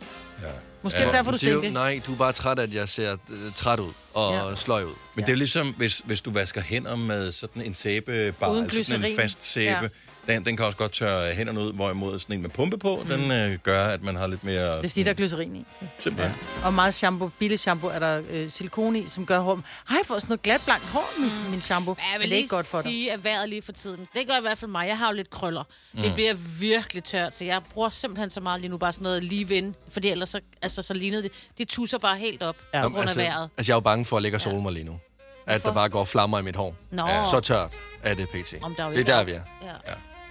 [0.42, 0.46] Ja.
[0.82, 1.06] Måske Ja.
[1.06, 1.12] ja.
[1.16, 1.72] derfor, du Det er det.
[1.72, 4.56] Nej, du er bare træt af, at jeg ser øh, træt ud og Ja.
[4.56, 4.94] sløj ud.
[5.14, 8.84] Men det er ligesom, hvis, hvis du vasker hænder med sådan en sæbebar, Uden altså
[8.84, 9.16] sådan en glycerin.
[9.20, 9.88] fast sæbe, Ja.
[10.28, 10.34] Ja.
[10.34, 13.08] den, den kan også godt tørre hænderne ud, hvorimod sådan en med pumpe på, mm.
[13.08, 14.76] den øh, gør, at man har lidt mere...
[14.76, 15.64] Det er fordi, der er glycerin i.
[15.98, 16.34] Simpelthen.
[16.64, 19.60] Og meget shampoo, billig shampoo, er der øh, silikone i, som gør hår.
[19.84, 21.50] Har jeg fået sådan noget glat blankt hår, min, mm.
[21.50, 21.96] min shampoo?
[21.98, 22.90] Ja, jeg vil det er lige ikke godt for dig.
[22.90, 24.88] sige, at vejret lige for tiden, det gør i hvert fald mig.
[24.88, 25.64] Jeg har jo lidt krøller.
[25.92, 26.02] Mm.
[26.02, 29.24] Det bliver virkelig tørt, så jeg bruger simpelthen så meget lige nu bare sådan noget
[29.24, 31.32] lige vind, fordi ellers så, altså, så lignede det.
[31.58, 32.82] Det tusser bare helt op ja.
[32.82, 33.50] på grund af altså, vejret.
[33.58, 34.98] altså, jeg er jo bange for at ligge og sole mig lige nu.
[35.46, 36.74] At der bare går flammer i mit hår.
[36.90, 38.54] Nå, Så tørt er det pt.
[38.62, 39.40] Om der er det er der, vi er.
[39.62, 39.72] ja.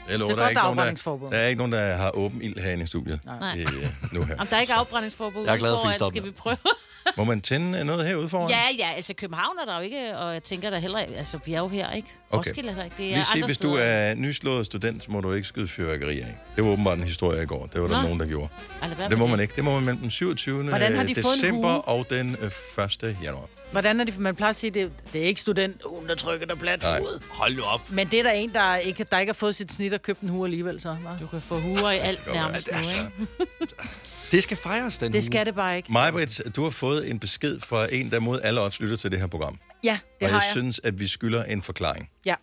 [0.09, 1.31] Jeg lover, Det er der, er godt, ikke der er nogen, der, afbrændingsforbud.
[1.31, 3.57] der er ikke nogen, der har åben ild herinde i studiet Nej.
[3.59, 3.65] øh,
[4.13, 4.35] nu her.
[4.41, 6.09] Om der er ikke afbrændingsforbud Jeg er glad for, stopper.
[6.19, 6.57] skal vi prøve?
[7.17, 8.49] Må man tænde noget herude foran?
[8.49, 11.53] ja, ja, altså København er der jo ikke, og jeg tænker der heller altså vi
[11.53, 12.07] er jo her, ikke?
[12.31, 12.37] Okay.
[12.49, 15.33] Roskilde er der ikke, det er Lige andre hvis du er nyslået student, må du
[15.33, 16.37] ikke skyde fyrværkeri af.
[16.55, 17.65] Det var åbenbart en historie i går.
[17.73, 18.01] Det var der Nå.
[18.01, 18.47] nogen, der gjorde.
[18.81, 19.53] Være Det må man ikke.
[19.55, 20.63] Det må man mellem den 27.
[20.63, 23.17] Hvordan har de fået en december og den øh, 1.
[23.23, 23.45] januar.
[23.71, 26.15] Hvordan er det, for man plejer at sige, det, det er ikke student, uh, der
[26.15, 26.85] trykker der plat.
[27.29, 27.91] Hold nu op.
[27.91, 30.21] Men det er der en, der ikke, der ikke har fået sit snit og købt
[30.21, 30.93] en hue alligevel, så.
[31.05, 31.19] hva'?
[31.19, 32.77] Du kan få huer i alt nærmest nu, være.
[32.77, 32.97] Altså,
[33.29, 33.53] ikke?
[34.31, 35.91] Det skal fejres, den Det skal det bare ikke.
[35.91, 39.19] Majbrit, du har fået en besked fra en, der mod alle odds lytter til det
[39.19, 39.59] her program.
[39.83, 40.51] Ja, det og har jeg jeg.
[40.51, 42.09] synes, at vi skylder en forklaring.
[42.25, 42.35] Ja.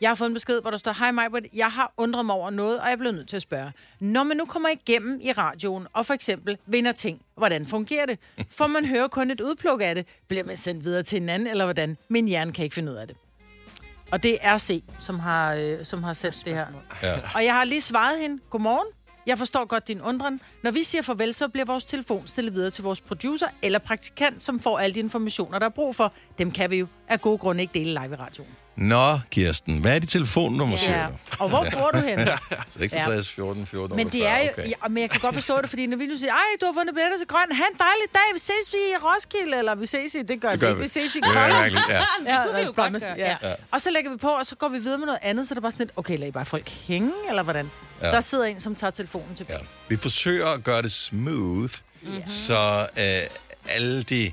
[0.00, 2.50] Jeg har fået en besked, hvor der står, Hej Majbrit, jeg har undret mig over
[2.50, 3.72] noget, og jeg blev nødt til at spørge.
[4.00, 8.18] Når man nu kommer igennem i radioen, og for eksempel vinder ting, hvordan fungerer det?
[8.50, 10.06] Får man høre kun et udpluk af det?
[10.28, 11.96] Bliver man sendt videre til en anden, eller hvordan?
[12.08, 13.16] Min hjerne kan ikke finde ud af det.
[14.10, 16.66] Og det er RC, som har, øh, som har sendt det her.
[17.02, 17.14] Ja.
[17.34, 18.86] Og jeg har lige svaret hende, godmorgen.
[19.26, 20.40] Jeg forstår godt din undren.
[20.62, 24.42] Når vi siger farvel, så bliver vores telefon stillet videre til vores producer eller praktikant,
[24.42, 26.12] som får alle de informationer, der er brug for.
[26.38, 28.50] Dem kan vi jo af gode grunde ikke dele live i radioen.
[28.76, 30.84] Nå, Kirsten, hvad er dit telefonnummer, Ja.
[30.84, 31.12] siger du?
[31.38, 32.26] Og hvor bor du henne?
[32.68, 34.68] 66 14 14 Men det er jo, okay.
[34.68, 36.72] ja, men jeg kan godt forstå det, fordi når vi nu siger, ej, du har
[36.72, 39.86] fundet billetter til grøn, ha' en dejlig dag, vi ses vi i Roskilde, eller vi
[39.86, 40.82] ses i, det gør, Det gør vi, vi.
[40.82, 41.78] vi ses i Det er Kolding.
[41.88, 42.02] ja.
[42.32, 43.36] Ja, kunne vi jo godt gøre, ja.
[43.42, 43.54] ja.
[43.70, 45.56] Og så lægger vi på, og så går vi videre med noget andet, så er
[45.56, 47.70] det bare sådan lidt, okay, lad I bare folk hænge, eller hvordan?
[48.02, 48.06] Ja.
[48.10, 49.58] Der sidder en, som tager telefonen tilbage.
[49.58, 49.64] Ja.
[49.88, 52.26] Vi forsøger at gøre det smooth, mm-hmm.
[52.26, 53.04] så øh,
[53.76, 54.32] alle de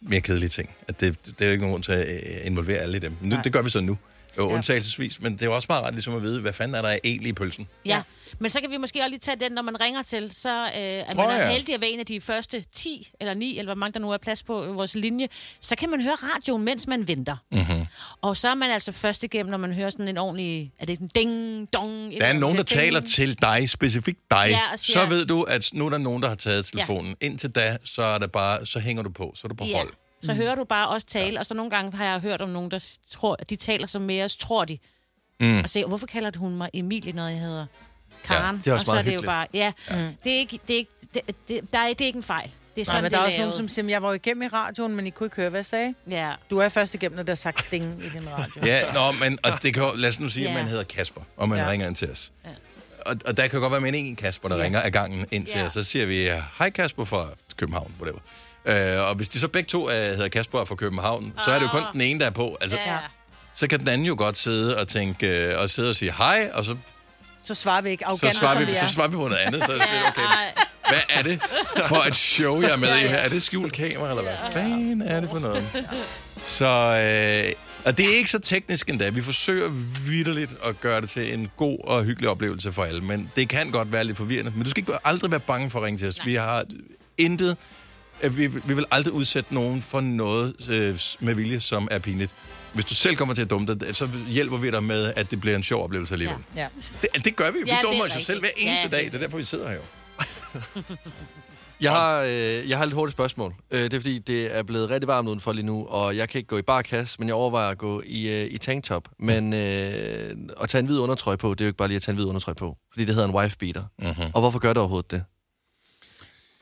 [0.00, 2.78] mere kedelige ting, at det, det er jo ikke nogen grund til at øh, involvere
[2.78, 3.16] alle i dem.
[3.20, 3.98] Nu, det gør vi så nu,
[4.38, 6.82] jo, undtagelsesvis, men det er jo også meget rart ligesom at vide, hvad fanden er
[6.82, 7.68] der egentlig i pølsen?
[7.84, 8.02] Ja,
[8.38, 11.16] men så kan vi måske også lige tage den, når man ringer til, så øh,
[11.16, 11.42] Nå man ja.
[11.42, 14.00] er heldig at være en af de første 10 eller 9, eller hvor mange der
[14.00, 15.28] nu er plads på vores linje,
[15.60, 17.36] så kan man høre radioen, mens man venter.
[17.52, 17.86] Mm-hmm.
[18.22, 20.98] Og så er man altså først igennem, når man hører sådan en ordentlig, er det
[20.98, 22.12] en ding, dong?
[22.20, 22.80] Der er nogen, der ding.
[22.80, 24.46] taler til dig, specifikt dig.
[24.48, 27.16] Ja, siger- så ved du, at nu er der nogen, der har taget telefonen.
[27.22, 27.26] Ja.
[27.26, 29.76] Indtil da, så er det bare, så hænger du på, så er du på Ja,
[29.76, 29.90] hold.
[30.22, 32.70] så hører du bare også tale, og så nogle gange har jeg hørt om nogen,
[32.70, 34.78] der tror, at de taler som mere, tror de.
[35.40, 35.58] Mm.
[35.58, 37.66] Og se, hvorfor kalder hun mig Emilie, når jeg hedder
[38.24, 38.58] Karen?
[38.64, 39.26] det er også og så meget er det jo hyggeligt.
[39.26, 40.16] bare, ja, mm.
[40.24, 42.50] det er ikke, det er ikke, det, det, der er, det er ikke en fejl.
[42.76, 44.14] Det er Nej, sådan, men det der er også nogen, som siger, jeg var jo
[44.14, 45.94] igennem i radioen, men I kunne ikke høre, hvad jeg sagde.
[46.10, 46.32] Ja.
[46.50, 48.62] Du er først igennem, når der er sagt ding i din radio.
[48.66, 50.58] Ja, nå, men og det kan, jo- lad os nu sige, at Ja.
[50.58, 51.64] man hedder Kasper, og man ja.
[51.64, 51.70] Ja.
[51.70, 52.32] ringer ind til os.
[52.44, 52.50] Ja.
[53.06, 54.60] Og, og der kan godt være med en Kasper, der ja.
[54.60, 54.64] Ja.
[54.64, 55.66] ringer af gangen ind til Ja.
[55.66, 55.72] os.
[55.72, 56.28] Så siger vi,
[56.58, 58.20] hej Kasper fra København, whatever.
[59.00, 61.54] Øh, og hvis de så begge to uh, hedder Kasper er fra København, så er
[61.58, 62.56] det jo kun den ene, der er på.
[62.60, 62.98] Altså, Ja.
[63.54, 66.50] Så kan den anden jo godt sidde og tænke, øh, og sidde og sige hej,
[66.54, 66.76] og så,
[67.44, 68.88] Så svarer vi ikke så, arrogant, svarer som vi, vi så er.
[68.88, 69.64] svarer vi på noget andet.
[69.64, 70.22] Så er det okay,
[70.88, 71.40] hvad er det
[71.88, 73.16] for et show, jeg er med i her?
[73.16, 75.86] Er det skjult kamera, eller hvad fanden er det for noget?
[76.42, 77.52] Så, øh,
[77.84, 79.10] og det er ikke så teknisk endda.
[79.10, 79.68] Vi forsøger
[80.06, 83.70] vidderligt at gøre det til en god og hyggelig oplevelse for alle, men det kan
[83.70, 84.52] godt være lidt forvirrende.
[84.54, 86.18] Men du skal ikke aldrig være bange for at ringe til os.
[86.24, 86.64] Vi har
[87.18, 87.56] intet...
[88.30, 92.30] Vi, vi vil aldrig udsætte nogen for noget øh, med vilje, som er pinligt.
[92.74, 95.40] Hvis du selv kommer til at dumme dig, så hjælper vi dig med, at det
[95.40, 96.38] bliver en sjov oplevelse alligevel.
[96.56, 96.68] Ja.
[97.02, 97.64] Det, det gør vi jo.
[97.64, 99.04] Vi Ja, er dummer os jo selv hver eneste Ja, dag.
[99.04, 99.82] det- Det er derfor, vi sidder her jo.
[101.80, 103.54] Jeg har, øh, jeg har et hurtigt spørgsmål.
[103.70, 106.38] Øh, det er fordi, det er blevet rigtig varmt udenfor lige nu, og jeg kan
[106.38, 109.08] ikke gå i barkas, men jeg overvejer at gå i, øh, i tanktop.
[109.18, 110.30] Men øh,
[110.60, 112.16] at tage en hvid undertrøje på, det er jo ikke bare lige at tage en
[112.16, 113.84] hvid undertrøje på, fordi det hedder en wife beater.
[113.98, 114.24] Mm-hmm.
[114.34, 115.24] Og hvorfor gør det overhovedet det?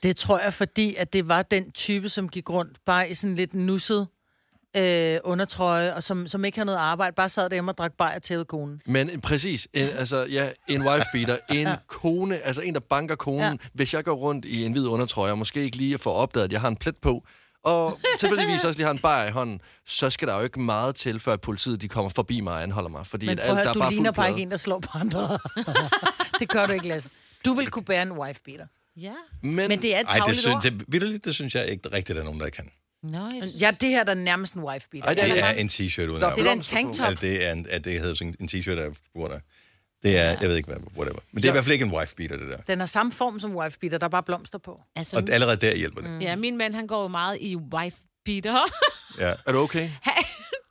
[0.03, 3.37] Det tror jeg, fordi at det var den type, som gik rundt bare i sådan
[3.37, 4.07] lidt nusset
[4.79, 8.19] øh, undertrøje, og som, som ikke havde noget arbejde, bare sad derhjemme og drak bajer
[8.19, 8.83] til konen.
[8.87, 13.41] Men præcis, en, altså, ja, en wife beater, en kone, altså en, der banker konen.
[13.41, 13.47] Ja.
[13.51, 13.57] Ja.
[13.73, 16.53] Hvis jeg går rundt i en hvid undertrøje, og måske ikke lige får opdaget, at
[16.53, 17.25] jeg har en plet på,
[17.65, 20.95] og tilfældigvis også lige har en bajer i hånden, så skal der jo ikke meget
[20.95, 23.07] til, før politiet de kommer forbi mig og anholder mig.
[23.07, 24.57] Fordi Men at prøv at alt, der er du bare ligner bare ikke en, der
[24.57, 25.39] slår på andre.
[26.41, 27.09] det gør du ikke, Lasse.
[27.45, 28.67] Du vil kunne bære en wifebeater.
[28.97, 29.13] ja.
[29.43, 30.63] Men, Men det er et Ej, det synes, ord.
[30.63, 32.71] det, vitterligt, det synes jeg ikke rigtigt, der er nogen, der kan.
[33.03, 33.59] Nice.
[33.59, 35.07] Ja, det her der er nærmest en wifebeater.
[35.09, 37.07] Ej, det er Det er en t-shirt uden er det er en tanktop.
[37.07, 39.41] Altså, det er en, at det hedder sådan en t-shirt af burde.
[40.03, 41.19] Det er, jeg ved ikke hvad, whatever.
[41.33, 42.57] Men det er i hvert fald ikke en wife beater, det der.
[42.67, 44.83] Den har samme form som wifebeater, der er bare blomster på.
[44.97, 46.23] Altså, Og allerede der hjælper det.
[46.23, 48.59] ja, min mand, han går jo meget i wife beater.
[49.21, 49.33] Ja.
[49.47, 49.91] Er du okay?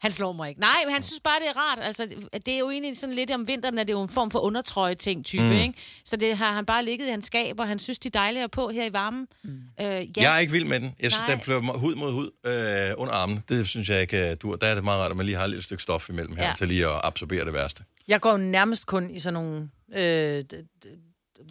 [0.00, 0.60] han slår mig ikke.
[0.60, 1.78] Nej, men han synes bare, det er rart.
[1.82, 2.06] Altså,
[2.46, 4.38] det er jo egentlig sådan lidt om vinteren, at det er jo en form for
[4.38, 5.52] undertrøje-ting type, mm.
[5.52, 5.74] ikke?
[6.04, 8.44] Så det har han bare ligget i hans skab, og han synes, de er dejlige
[8.44, 9.26] at på her i varmen.
[9.44, 9.50] Mm.
[9.80, 10.04] Øh, ja.
[10.16, 10.94] Jeg er ikke vild med den.
[11.00, 11.34] Jeg synes, Nej.
[11.34, 13.42] den flyver hud mod hud øh, under armen.
[13.48, 14.56] Det synes jeg ikke, du.
[14.60, 16.46] Der er det meget rart, at man lige har et lille stykke stof imellem her,
[16.46, 16.52] Ja.
[16.56, 17.84] til lige at absorbere det værste.
[18.08, 19.68] Jeg går jo nærmest kun i sådan nogle...
[19.96, 20.42] Øh, hvad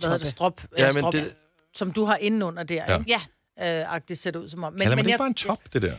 [0.03, 0.27] hedder det?
[0.27, 1.33] Strop, Ja, ja, men strop det-
[1.73, 2.83] som du har indenunder der, Ja.
[2.91, 2.97] ja.
[3.07, 3.19] Ja,
[3.65, 3.79] ikke?
[3.81, 4.73] Øh, agtigt ser det ud som om.
[4.73, 5.93] Men, Kalder man det jeg, ikke bare en top, det der?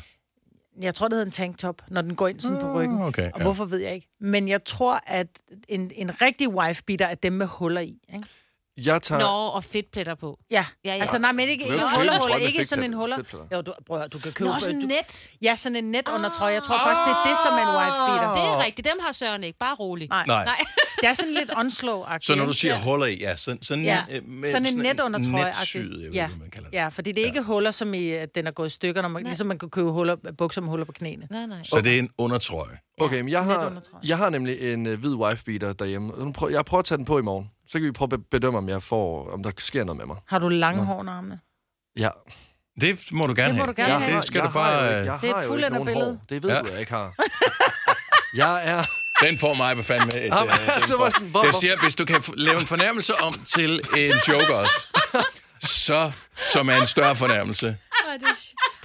[0.80, 2.98] Jeg tror, det hedder en tanktop, når den går ind sådan på ryggen.
[2.98, 3.44] Ah, okay, og ja.
[3.44, 4.08] hvorfor ved jeg ikke.
[4.20, 5.28] Men jeg tror, at
[5.68, 7.98] en, en rigtig wife-beater er dem med huller i.
[8.14, 8.28] Ikke?
[8.84, 9.20] Jeg tager...
[9.20, 10.38] Nå, og fedtpletter på.
[10.50, 10.64] Ja.
[10.84, 11.00] Ja, ja.
[11.00, 12.92] altså nej, men ikke, ikke jo købe huller, en huller, trøje med ikke sådan en
[12.92, 13.16] huller.
[13.52, 14.50] Jo, du, prøv, at- du kan købe...
[14.50, 15.30] Nå, sådan en net.
[15.42, 16.54] Ja, sådan en net under trøje.
[16.54, 18.34] Jeg tror faktisk, det er det, som er en wife-beater.
[18.34, 18.88] Det er rigtigt.
[18.88, 19.58] Dem har Søren ikke.
[19.58, 20.08] Bare rolig.
[20.08, 20.24] Nej.
[20.26, 20.44] Nej.
[20.44, 20.56] Nej.
[21.00, 22.26] Det er sådan lidt onslow-agtigt.
[22.26, 25.00] Så når du siger huller i, ja, sådan, sådan, Ja, øh, med sådan en net
[25.00, 25.44] under trøje.
[25.44, 26.26] Netsyet, jeg ved ja.
[26.28, 26.76] hvad man kalder det.
[26.76, 29.08] ja, fordi det er ikke huller, som i, at den er gået i stykker, når
[29.08, 31.26] man, ligesom man kan købe huller, bukser med huller på knæene.
[31.30, 31.58] Nej, nej.
[31.64, 32.78] Så det er en undertrøje.
[33.00, 33.72] Okay, men jeg har,
[34.04, 36.12] jeg har nemlig en øh, hvid wife-beater derhjemme.
[36.24, 37.50] Nu prøver, jeg prøver at tage den på i morgen.
[37.68, 40.06] Så kan vi prøve at be- bedømme, om jeg får, om der sker noget med
[40.06, 40.16] mig.
[40.26, 41.40] Har du lange hår under armene?
[41.98, 42.08] Ja.
[42.80, 43.66] Det må du gerne Det må have.
[43.66, 44.16] du gerne ja, have.
[44.16, 44.72] Det skal jeg du bare...
[44.72, 46.20] Har jo ikke, øh, jeg Det er fuldendt nogen billede.
[46.28, 46.58] Det ved Ja.
[46.60, 47.14] du, jeg ikke har.
[48.42, 48.82] jeg er...
[49.26, 50.28] Den får mig på fandme et...
[50.28, 53.40] Jamen, øh, altså, hvor sådan, hvor- Jeg siger, hvis du kan lave en fornærmelse om
[53.48, 54.86] til en joke også,
[55.60, 56.12] så
[56.52, 57.76] som er en større fornærmelse.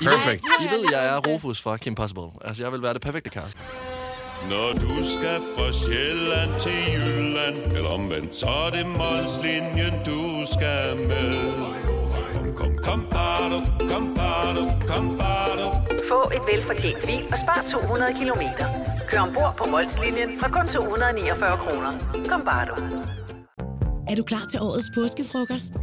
[0.01, 0.43] Perfect.
[0.61, 2.23] I ved, jeg er Rufus fra Kim Possible.
[2.45, 3.57] Altså, jeg vil være det perfekte cast.
[4.49, 10.21] Når du skal fra Sjælland til Jylland Eller omvendt, så er det Molslinjen, du
[10.53, 11.33] skal med
[12.33, 13.59] Kom, kom, kom, bado,
[13.91, 15.67] kom, bado, kom, bado.
[16.09, 18.65] Få et velfortjent bil og spar 200 kilometer.
[19.09, 21.91] Kør ombord på Molslinjen fra kun 249 kroner.
[22.29, 22.75] Kom bare du.
[24.09, 25.73] Er du klar til årets påskefrokost?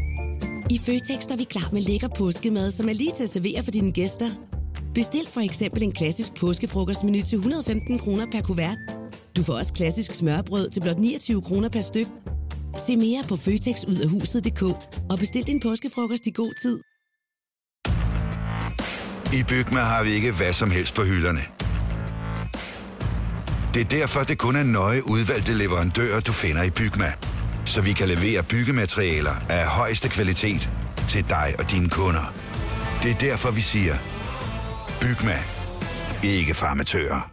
[0.71, 3.71] I Føtex er vi klar med lækker påskemad, som er lige til at servere for
[3.71, 4.50] dine gæster.
[4.95, 8.79] Bestil for eksempel en klassisk påskefrokostmenu til 115 kroner per kuvert.
[9.37, 12.07] Du får også klassisk smørbrød til blot 29 kroner per styk.
[12.79, 14.63] Se mere på føtexudafhuset.dk
[15.11, 16.81] og bestil din påskefrokost i god tid.
[19.39, 21.41] I Bygma har vi ikke hvad som helst på hylderne.
[23.75, 27.13] Det er derfor, det kun er nøje udvalgte leverandører, du finder i Bygma.
[27.65, 30.71] Så vi kan levere byggematerialer af højeste kvalitet
[31.09, 32.35] til dig og dine kunder.
[33.03, 33.95] Det er derfor, vi siger,
[35.01, 35.39] Bygma.
[36.25, 37.31] Ikke farmatører.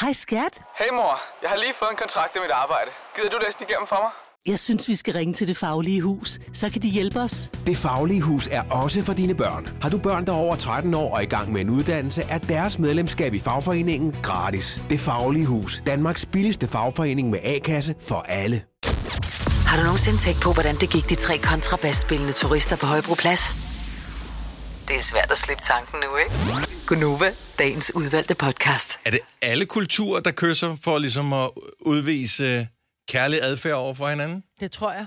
[0.00, 0.54] Hej skat.
[0.78, 2.90] Hey mor, jeg har lige fået en kontrakt med mit arbejde.
[3.16, 4.10] Gider du læse den igennem for mig?
[4.46, 6.38] Jeg synes, vi skal ringe til Det Faglige Hus.
[6.52, 7.50] Så kan de hjælpe os.
[7.66, 9.68] Det Faglige Hus er også for dine børn.
[9.82, 12.38] Har du børn, der er over 13 år og i gang med en uddannelse, er
[12.38, 14.82] deres medlemskab i fagforeningen gratis.
[14.90, 15.82] Det Faglige Hus.
[15.86, 18.62] Danmarks billigste fagforening med A-kasse for alle.
[19.66, 23.67] Har du nogensinde tænkt på, hvordan det gik de tre kontrabasspillende turister på Højbroplads?
[24.88, 26.32] Det er svært at slippe tanken nu, ikke?
[26.86, 28.98] Gunova, dagens udvalgte podcast.
[29.04, 32.68] Er det alle kulturer, der kysser for ligesom at udvise
[33.08, 34.42] kærlig adfærd over for hinanden?
[34.60, 35.06] Det tror jeg.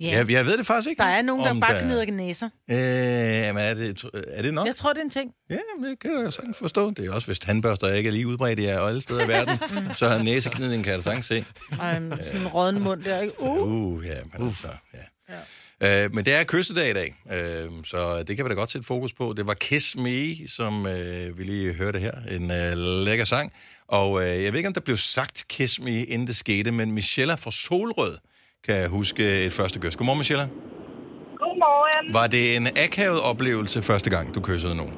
[0.00, 0.06] Ja.
[0.18, 1.02] Jeg, jeg ved det faktisk ikke.
[1.02, 2.46] Der er nogen, der bare der- gnider næser.
[2.70, 4.66] Øh, men er det, er det nok?
[4.66, 5.30] Jeg tror, det er en ting.
[5.50, 6.90] Ja, men det kan jeg sagtens forstå.
[6.90, 9.58] Det er også, hvis tandbørster ikke er lige udbredt i alle steder i verden,
[9.98, 11.44] så har næseknidning, kan jeg da sagtens se.
[11.80, 13.40] Og en, sådan en rådden mund der, ikke?
[13.42, 13.72] Uh.
[13.72, 14.98] Uh, ja, men altså, ja.
[15.34, 15.40] Ja.
[15.86, 18.86] Øh, men det er kyssedag i dag, øh, så det kan vi da godt sætte
[18.94, 19.24] fokus på.
[19.36, 20.20] Det var Kiss Me,
[20.58, 22.16] som øh, vi lige hørte her.
[22.36, 22.70] En øh,
[23.06, 23.46] lækker sang.
[23.98, 26.88] Og øh, jeg ved ikke, om der blev sagt Kiss Me, inden det skete, men
[26.98, 28.14] Michelle fra Solrød
[28.66, 29.96] kan huske et første kys.
[29.96, 30.46] Godmorgen, Michelle.
[31.40, 32.04] Godmorgen.
[32.18, 34.96] Var det en akavet oplevelse første gang, du kyssede nogen?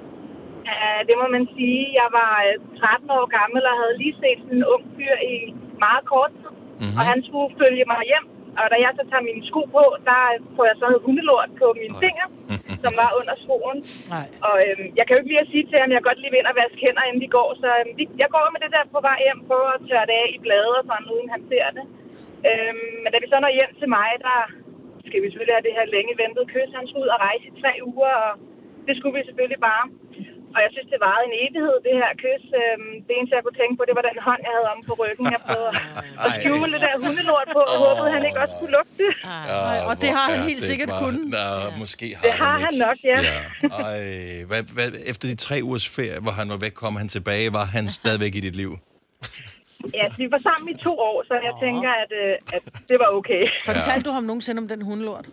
[0.70, 1.82] Ja, det må man sige.
[2.00, 5.34] Jeg var øh, 13 år gammel og havde lige set sådan en ung fyr i
[5.84, 6.54] meget kort tid.
[6.82, 6.98] Mm-hmm.
[6.98, 8.26] Og han skulle følge mig hjem.
[8.60, 10.20] Og da jeg så tager mine sko på, der
[10.56, 12.26] får jeg så noget hundelort på mine fingre,
[12.84, 13.78] som var under skoen.
[14.14, 14.26] Nej.
[14.48, 16.32] Og øhm, jeg kan jo ikke lige at sige til ham, at jeg godt lige
[16.32, 17.48] vil ind og vaske hænder, inden vi går.
[17.62, 20.16] Så øhm, vi, jeg går med det der på vej hjem, prøver at tørre det
[20.22, 21.84] af i blade og sådan, uden han ser det.
[22.48, 24.38] Øhm, men da vi så når hjem til mig, der
[25.08, 26.70] skal vi selvfølgelig have det her længe ventede kys.
[26.78, 28.32] Han skulle ud og rejse i tre uger, og
[28.86, 29.84] det skulle vi selvfølgelig bare.
[30.54, 32.44] Og jeg synes, det varede en evighed, det her kys.
[32.60, 34.92] Øhm, det eneste, jeg kunne tænke på, det var den hånd, jeg havde om på
[35.02, 35.24] ryggen.
[35.36, 35.72] Jeg prøvede
[36.26, 39.12] at skjule det der hundelort på, og håbede, han ikke også kunne lugte det.
[39.90, 41.24] Og det har han helt sikkert bare- kunnet.
[41.36, 41.46] Nå,
[41.82, 43.18] måske har Det har han han nok, ja.
[43.30, 43.38] ja.
[43.88, 44.00] Ej,
[44.50, 47.66] hvad, hvad, efter de tre ugers ferie, hvor han var væk, kom han tilbage, var
[47.76, 48.72] han stadigvæk i dit liv?
[49.98, 53.08] Ja, vi var sammen i to år, så jeg tænker, at, øh, at det var
[53.18, 53.42] okay.
[53.70, 55.26] Fortalte du ham nogensinde om den hundelort?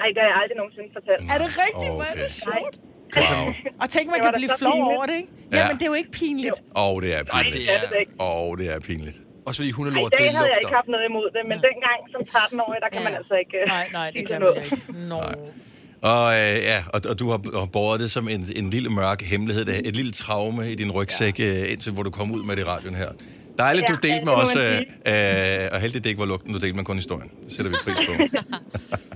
[0.00, 1.20] Nej, det har jeg aldrig nogensinde fortalt.
[1.34, 1.92] Er det rigtigt?
[1.98, 2.74] Hvor er det sjovt?
[3.16, 3.54] Wow.
[3.82, 5.28] Og tænk, man Det kan blive så flov over det, ikke?
[5.52, 5.58] Ja.
[5.58, 6.54] Ja, men det er jo ikke pinligt.
[6.76, 7.54] Åh, oh, det er pinligt.
[7.66, 8.12] det er det ikke.
[8.20, 9.18] Åh, oh, det er pinligt.
[9.46, 10.76] Også fordi Ej, hundelort, I dag det havde jeg ikke lugter.
[10.78, 13.86] haft noget imod det, men dengang som 13-årig, der kan man altså ikke øh, Nej,
[13.98, 14.76] nej, det kan man ikke.
[15.12, 15.20] Nå.
[16.12, 19.22] Og, øh, ja, og, og du har har båret det som en, en lille mørk
[19.22, 21.64] hemmelighed, det er et lille traume i din rygsæk, ja.
[21.72, 23.08] indtil hvor du kom ud med det i radioen her.
[23.58, 24.62] Dejligt, Ja, du delte det med os, øh,
[25.62, 27.30] øh, og heldigt det ikke var lugten, du delte med kun historien.
[27.48, 28.12] Det sætter vi pris på.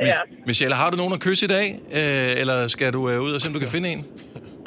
[0.00, 0.20] Ja.
[0.46, 1.66] Michelle, har du nogen at kysse i dag?
[1.98, 3.98] Øh, eller skal du øh, ud og se, om du kan finde en?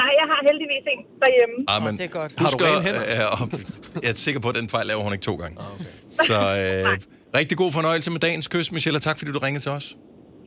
[0.01, 1.55] Nej, jeg har heldigvis en derhjemme.
[1.67, 2.31] Ah, men det er godt.
[2.37, 3.01] Har du rene hænder?
[3.01, 5.57] øh, jeg er sikker på, at den fejl laver hun ikke to gange.
[5.73, 6.25] Okay.
[6.27, 6.97] Så øh,
[7.39, 9.85] rigtig god fornøjelse med dagens kys, Michelle, og tak fordi du ringede til os.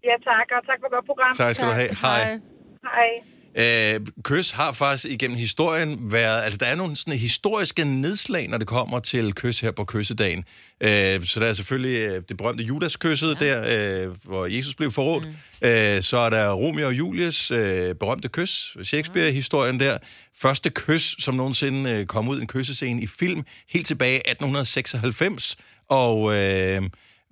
[0.08, 1.32] Ja, tak, og tak for godt program.
[1.36, 1.88] Tak skal du have.
[2.02, 2.38] Hej.
[2.82, 3.10] Hej.
[3.58, 6.42] Øh, kys har faktisk igennem historien været...
[6.42, 10.44] Altså, der er nogle sådan historiske nedslag, når det kommer til kys her på kyssedagen.
[10.80, 13.46] Øh, så der er selvfølgelig øh, det berømte Judas-kysset ja.
[13.46, 15.24] der, øh, hvor Jesus blev forrådt.
[15.24, 15.68] Mm.
[15.68, 19.98] Øh, så er der Romeo og Julius øh, berømte kys, Shakespeare-historien der.
[20.36, 25.56] Første kys, som nogensinde øh, kom ud en kyssescene i film, helt tilbage i 1896.
[25.88, 26.36] Og...
[26.36, 26.82] Øh,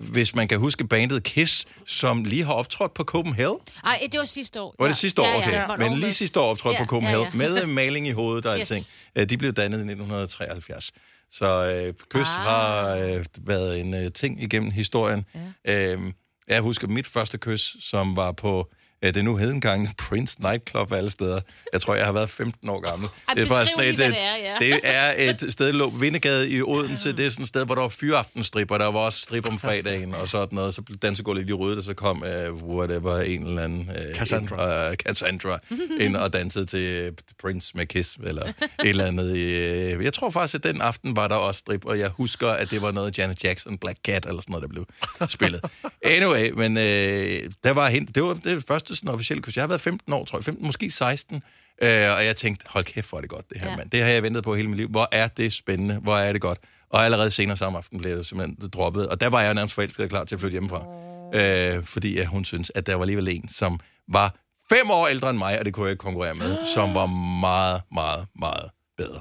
[0.01, 3.57] hvis man kan huske bandet Kiss, som lige har optrådt på Copenhagen.
[3.85, 4.75] Ej, det var sidste år.
[4.79, 5.27] Var det sidste år?
[5.27, 5.53] Ja, ja, Okay.
[5.53, 5.77] ja, ja.
[5.91, 7.51] Men lige sidste år optrådte Ja, på Copenhagen ja, ja.
[7.51, 8.71] med øh, maling i hovedet og Yes.
[8.71, 8.87] alting.
[9.19, 10.93] Øh, De blev dannet i 1973.
[11.31, 11.47] Så
[11.87, 12.25] øh, kys ah.
[12.27, 15.25] har øh, været en øh, ting igennem historien.
[15.67, 15.93] Ja.
[15.95, 16.01] Øh,
[16.49, 18.69] jeg husker mit første kys, som var på
[19.03, 21.41] det nu hedengangne Prince Nightclub alle steder.
[21.73, 23.09] Jeg tror, jeg har været 15 år gammel.
[23.29, 25.13] Ej, det, er beskriv sådan lige, et, det er, ja.
[25.17, 27.13] det er et sted, der lå Vindegade i Odense.
[27.13, 28.79] Det er sådan et sted, hvor der var fyraftenstripper.
[28.79, 30.75] Der var også strip om fredagen og sådan noget.
[30.75, 33.91] Så blev dansegulvet lige ryddet, og så kom uh, whatever, en eller anden...
[33.91, 34.87] Uh, Cassandra.
[34.87, 35.59] Ind, uh, Cassandra
[36.01, 39.33] ind og dansede til uh, Prince med Kiss, eller et eller andet.
[39.33, 42.71] Uh, jeg tror faktisk, at den aften var der også strip, og jeg husker, at
[42.71, 44.87] det var noget Janet Jackson, Black Cat, eller sådan noget, der blev
[45.29, 45.61] spillet.
[46.03, 49.57] Anyway, men uh, der var hende, det var det første sådan officielle kurs.
[49.57, 51.43] Jeg har været 15 år, tror jeg, 15, måske 16, uh,
[51.83, 53.77] og jeg tænkte, hold kæft, hvor er det godt, det her, ja.
[53.77, 53.91] mand.
[53.91, 54.89] Det har jeg ventet på hele mit liv.
[54.89, 56.59] Hvor er det spændende, hvor er det godt.
[56.91, 60.05] Og allerede senere samme aften blev det simpelthen droppet, og der var jeg nærmest forelsket
[60.05, 60.87] og klar til at flytte hjemmefra.
[60.87, 61.79] Oh.
[61.79, 64.35] Uh, fordi at hun synes, at der var alligevel en, som var
[64.69, 67.07] fem år ældre end mig, og det kunne jeg ikke konkurrere med, som var
[67.41, 69.21] meget, meget, meget bedre.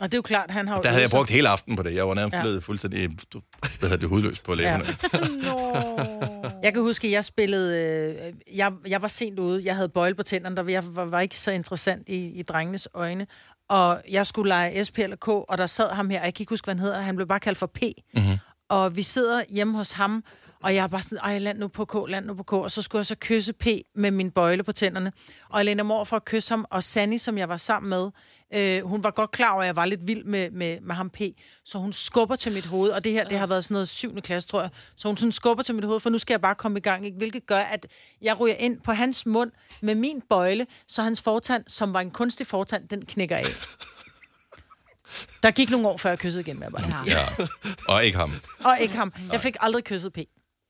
[0.00, 1.82] Og det er jo klart, han har jo Der havde jeg brugt hele aften på
[1.82, 1.94] det.
[1.94, 2.38] Jeg var nærmest Ja.
[2.38, 2.42] ja.
[2.44, 3.40] blevet fuldstændig hvad
[3.80, 4.84] hedder det, hudløs på læberne.
[6.62, 7.78] Jeg kan huske, at jeg spillede...
[7.82, 9.64] Øh, jeg, jeg var sent ude.
[9.64, 12.88] Jeg havde bøjle på tænderne, der jeg var, var ikke så interessant i, i drengenes
[12.94, 13.26] øjne.
[13.68, 16.42] Og jeg skulle lege SP eller K, og der sad ham her, og jeg kan
[16.42, 17.00] ikke huske, hvad han hedder.
[17.00, 17.82] Han blev bare kaldt for P.
[18.14, 18.36] Mhm.
[18.68, 20.24] Og vi sidder hjemme hos ham,
[20.62, 22.52] og jeg er bare sådan, ej, land nu på K, land nu på K.
[22.52, 25.12] Og så skulle jeg så kysse P med min bøjle på tænderne.
[25.48, 27.90] Og jeg lænder mig over for at kysse ham, og Sandy, som jeg var sammen
[27.90, 28.10] med,
[28.54, 31.10] øh, hun var godt klar over, at jeg var lidt vild med, med, med ham
[31.10, 31.20] P.
[31.64, 34.22] Så hun skubber til mit hoved, og det her, det har været sådan noget syvende
[34.22, 34.70] klasse, tror jeg.
[34.96, 37.04] Så hun sådan skubber til mit hoved, for nu skal jeg bare komme i gang,
[37.04, 37.16] ikke?
[37.16, 37.86] hvilket gør, at
[38.22, 42.10] jeg ryger ind på hans mund med min bøjle, så hans fortand, som var en
[42.10, 43.44] kunstig fortand, den knækker af.
[45.42, 47.16] Der gik nogle år, før jeg kyssede igen med bare lige sige.
[47.18, 47.46] Ja.
[47.88, 48.32] Og ikke ham.
[48.64, 49.12] Og ikke ham.
[49.32, 50.18] Jeg fik aldrig kysset P.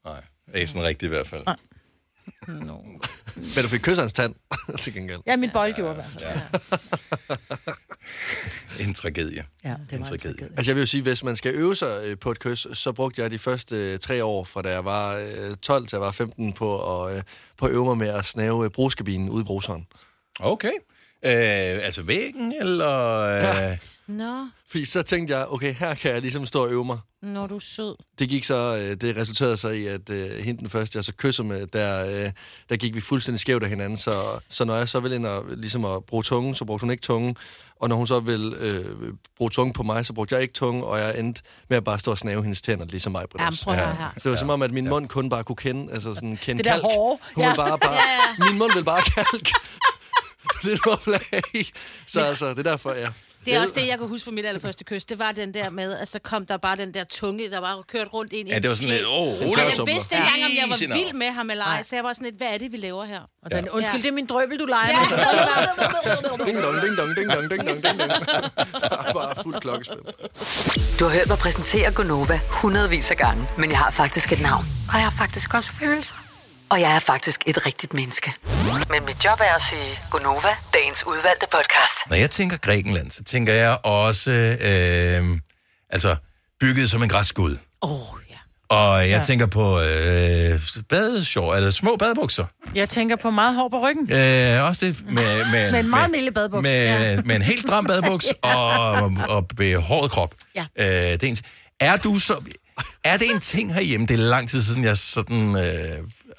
[0.05, 1.43] Nej, ikke sådan rigtigt i hvert fald.
[2.49, 2.79] No.
[3.37, 4.35] Men du fik kysset hans tand,
[4.83, 5.21] til gengæld.
[5.27, 6.25] Ja, min bøjle gjorde i hvert fald.
[7.61, 7.73] Ja.
[8.81, 9.45] En tragedie.
[9.65, 10.49] Ja, det en tragedie.
[10.57, 12.93] Altså jeg vil jo sige, hvis man skal øve sig øh, på et kys, så
[12.93, 16.01] brugte jeg de første øh, tre år, fra da jeg var øh, 12 til jeg
[16.01, 17.23] var 15, på at, øh,
[17.57, 19.87] på at øve mig med at snave øh, brugskabinen ude i bruseren.
[20.41, 20.73] Okay.
[21.25, 23.21] Øh, altså væggen, eller...
[23.21, 23.43] Øh...
[23.43, 23.79] Ja.
[24.09, 26.99] Nå, Fordi så tænkte jeg, okay, her kan jeg ligesom stå og øve mig.
[27.23, 27.95] når du er sød.
[28.19, 31.13] Det gik så, øh, det resulterede så i, at øh, hende den første, jeg så
[31.13, 32.33] kysser med, der, øh,
[32.69, 33.97] der gik vi fuldstændig skævt af hinanden.
[33.99, 34.13] Så,
[34.51, 37.01] så når jeg så ville ind og, ligesom at bruge tungen, så brugte hun ikke
[37.01, 37.37] tungen.
[37.81, 38.85] Og når hun så ville øh,
[39.37, 41.99] bruge tungen på mig, så brugte jeg ikke tungen, og jeg endte med at bare
[41.99, 43.27] stå og snave hendes tænder, ligesom mig.
[43.39, 44.11] Jamen, prøv her.
[44.17, 46.59] Så det var som om, at min mund kun bare kunne kende, altså sådan kende
[46.59, 46.85] Det der kalk.
[46.85, 47.19] hårde.
[47.35, 47.49] Hun Ja.
[47.51, 47.99] ville bare, bare, Ja,
[48.39, 48.51] ja.
[48.51, 49.49] Min mund ville bare kalk.
[50.65, 51.67] det var flag.
[52.07, 53.09] Så altså, det er derfor, ja.
[53.47, 55.05] Det er også det, jeg kan huske fra mit allerførste kys.
[55.05, 57.83] Det var den der med, at så kom der bare den der tunge, der var
[57.93, 59.57] kørt rundt ind i Ja, det var sådan lidt, åh, Og rolig.
[59.57, 62.13] jeg vidste ikke engang, om jeg var vild med ham eller ej, så jeg var
[62.13, 63.21] sådan lidt, hvad er det, vi laver her?
[63.45, 65.09] Og den, undskyld, det er min drøbel, du leger Ja.
[65.11, 66.47] med.
[66.47, 68.13] Ding dong, ding dong, ding dong, ding dong, ding dong.
[69.15, 69.99] bare fuld klokkespil.
[71.01, 74.65] Du har hørt mig præsentere Gonova hundredvis af gange, men jeg har faktisk et navn.
[74.89, 76.15] Og jeg har faktisk også følelser.
[76.71, 78.33] Og jeg er faktisk et rigtigt menneske.
[78.91, 81.99] Men mit job er at sige Gonova, dagens udvalgte podcast.
[82.09, 85.39] Når jeg tænker Grækenland, så tænker jeg også, øh,
[85.91, 86.17] altså,
[86.61, 87.57] bygget som en græskud.
[87.83, 88.35] Åh, oh, ja.
[88.77, 89.17] Og jeg Ja.
[89.17, 89.23] ja.
[89.23, 92.45] tænker på øh, badeshort, eller små badebukser.
[92.75, 94.13] Jeg tænker på meget hår på ryggen.
[94.13, 96.63] Øh, også det med, med, Med en meget milde badebuks.
[96.63, 97.21] Med, Ja.
[97.25, 98.93] med en helt stram badebuks og,
[99.29, 100.35] og behåret krop.
[100.55, 100.67] Ja.
[100.79, 101.37] Øh, det er, en,
[101.81, 102.41] er du så...
[103.05, 104.07] Er det en ting herhjemme?
[104.07, 105.99] Det er lang tid siden, jeg sådan øh,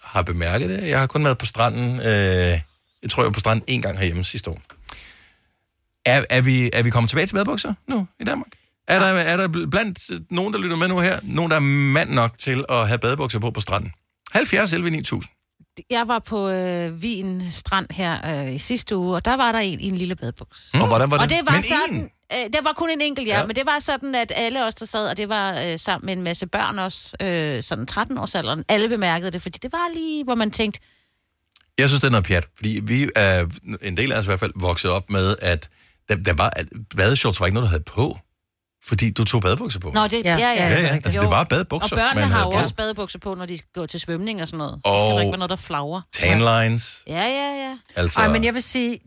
[0.10, 0.88] har bemærket det.
[0.88, 2.00] Jeg har kun været på stranden.
[2.00, 2.06] Øh,
[3.04, 4.62] jeg tror, jeg var på stranden en gang herhjemme sidste år.
[6.06, 8.48] Er, er, vi, er vi kommet tilbage til badebukser nu i Danmark?
[8.88, 11.62] Er der, er der blandt nogen, der lytter med nu her, nogen, der er
[11.94, 13.92] mand nok til at have badebukser på på stranden?
[14.32, 15.32] 70 11 9000.
[15.90, 19.60] Jeg var på øh, Wien Strand her øh, i sidste uge, og der var der
[19.60, 20.70] en i en lille badebuks.
[20.74, 21.24] Og hvordan var det?
[21.24, 21.96] Og det var Men sådan...
[21.96, 22.10] en?
[22.34, 23.46] Øh, der var kun en enkelt, ja, Ja.
[23.46, 26.14] men det var sådan, at alle os, der sad, og det var øh, sammen med
[26.14, 30.36] en masse børn også, øh, sådan 13-årsalderen, alle bemærkede det, fordi det var lige, hvor
[30.36, 30.80] man tænkte,
[31.78, 33.46] Jeg synes, det er noget pjat, fordi vi er,
[33.82, 35.70] en del af os i hvert fald, vokset op med, at
[36.10, 36.68] der, der var, at
[36.98, 38.18] badeshorts var ikke noget, du havde på.
[38.84, 39.92] Fordi du tog badebukser på.
[39.92, 40.68] Nå, det, ja, ja, ja.
[40.70, 42.58] Ja, ja, altså, det var badebukser, Og børnene man har jo på.
[42.58, 44.74] også badebukser på, når de går til svømning og sådan noget.
[44.86, 46.02] Så Og skal der ikke være noget, der flagrer.
[46.14, 47.04] Tanlines.
[47.08, 47.78] Ja, ja, ja.
[47.96, 49.00] Altså, Ej, men jeg vil sige,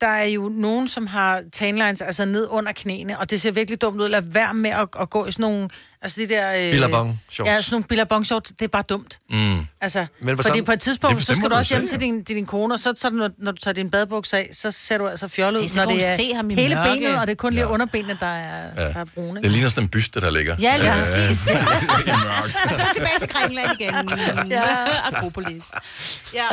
[0.00, 3.80] der er jo nogen, som har tanlines altså ned under knæene, og det ser virkelig
[3.80, 4.08] dumt ud.
[4.08, 5.68] Lad være med at, at gå i sådan nogle...
[6.02, 6.52] Altså de der...
[6.54, 7.48] Øh, Billabong shorts.
[7.50, 8.50] Ja, sådan nogle billabong shorts.
[8.58, 9.18] Det er bare dumt.
[9.30, 9.58] Mm.
[9.80, 12.00] Altså, Men fordi sammen- på et Det tidspunkt, så skal du også hjem selv, til
[12.00, 14.70] din, til din kone, og så, så når, når du tager din badebukser af, så
[14.70, 16.90] ser du altså fjollet ud, Ej, så når det er se ham i hele mørke.
[17.00, 18.82] benet, og det er kun lige underbenene, der er, Ja.
[18.88, 19.42] der er brune.
[19.42, 20.56] det ligner sådan en byste, der ligger.
[20.60, 21.48] Ja, lige Øh, præcis.
[22.68, 23.94] Og så tilbage til Grækenland igen.
[24.50, 24.62] ja.
[25.08, 25.62] Akropolis.
[26.34, 26.46] Ja.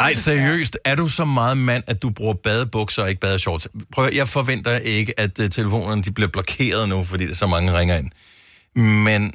[0.00, 3.68] Ej, seriøst, er du så meget mand, at du bruger badebukser og ikke badeshorts?
[3.92, 7.78] Prøv, jeg forventer ikke, at uh, telefonerne de bliver blokeret nu, fordi der så mange
[7.78, 8.10] ringer ind.
[8.76, 9.34] Men,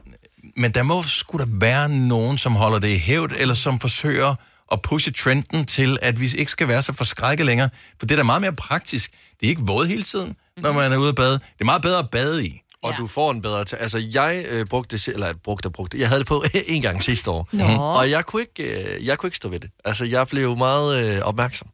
[0.56, 4.36] men der må sgu da være nogen, som holder det i hævd, eller som forsøger
[4.72, 7.70] at pushe trenden til, at vi ikke skal være så forskrækket længere.
[8.00, 9.12] For det er da meget mere praktisk.
[9.40, 11.34] Det er ikke våd hele tiden, når man er ude at bade.
[11.34, 12.62] Det er meget bedre at bade i.
[12.84, 13.66] Og du får en bedre...
[13.66, 15.08] ta- altså, jeg øh, brugte det...
[15.08, 16.00] Eller brugte og brugte.
[16.00, 17.50] Jeg havde det på en gang sidste år.
[17.52, 17.64] Nå.
[17.66, 19.70] Og jeg kunne, ikke, øh, jeg kunne ikke stå ved det.
[19.86, 21.68] Altså, jeg blev meget øh, opmærksom.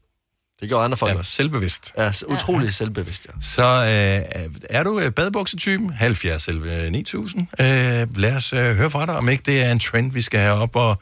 [0.62, 1.32] Det gjorde andre folk Ja, også.
[1.32, 1.91] selvbevidst.
[1.97, 3.32] Ja, utrolig selvbevidst, ja.
[3.41, 5.89] Så øh, er du øh, badebuksetypen?
[5.89, 7.47] 70 selv 9000.
[7.60, 10.39] Øh, lad os øh, høre fra dig, om ikke det er en trend, vi skal
[10.39, 10.97] have op og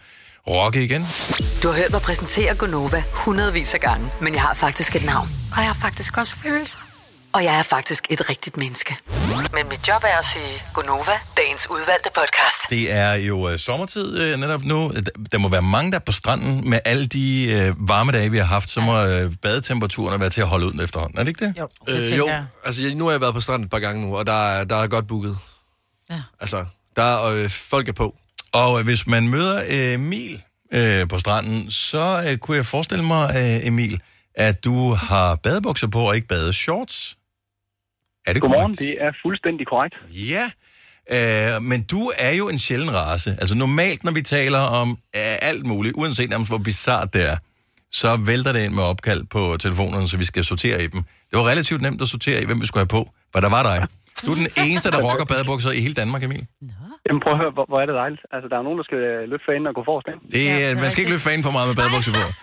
[0.48, 1.02] rocke igen.
[1.64, 5.30] Du har hørt mig præsentere Gonova hundredvis af gange, men jeg har faktisk et navn.
[5.52, 6.78] Og jeg har faktisk også følelser.
[7.34, 8.98] Og jeg er faktisk et rigtigt menneske.
[9.54, 12.70] Men mit job er at sige Gonova, dagens udvalgte podcast.
[12.70, 14.92] Det er jo øh, sommertid øh, netop nu.
[15.32, 18.38] Der må være mange, der er på stranden med alle de øh, varme dage, vi
[18.38, 18.70] har haft.
[18.70, 21.20] Så må øh, badetemperaturerne være til at holde ud efterhånden.
[21.20, 21.54] Er det ikke det?
[21.60, 22.46] Jo, det Øh, jo, jeg.
[22.66, 24.64] altså jeg- nu har jeg været på stranden et par gange nu, og der er,
[24.64, 25.38] der er godt booket.
[26.10, 26.22] Ja.
[26.40, 26.66] Altså,
[26.96, 28.16] der er øh, folk er på.
[28.52, 33.04] Og øh, hvis man møder øh, Emil øh, på stranden, så øh, kunne jeg forestille
[33.06, 34.02] mig, øh, Emil,
[34.36, 37.18] at du har badebukser på og ikke badeshorts.
[38.28, 38.80] Er det Godmorgen, korrekt?
[38.80, 39.96] det er fuldstændig korrekt.
[40.32, 40.46] Ja,
[41.56, 43.32] øh, men du er jo en sjælden race.
[43.32, 44.96] Altså normalt, når vi taler om øh,
[45.42, 47.38] alt muligt, uanset nærmest hvor bizart det er,
[47.92, 51.04] så vælter det ind med opkald på telefonerne, så vi skal sortere i dem.
[51.32, 53.64] Det var relativt nemt at sortere i, hvem vi skulle have på, for der var
[53.64, 53.88] dig.
[54.26, 56.46] Du er den eneste, der rocker badebukser i hele Danmark, Emil.
[57.06, 58.24] Jamen prøv at høre, hvor, hvor er det dejligt.
[58.34, 60.20] Altså, der er nogen, der skal øh, løfte fanen og gå forrest ind.
[60.36, 62.26] Det, ja, man skal ikke løfte fanen for meget med badebukser på.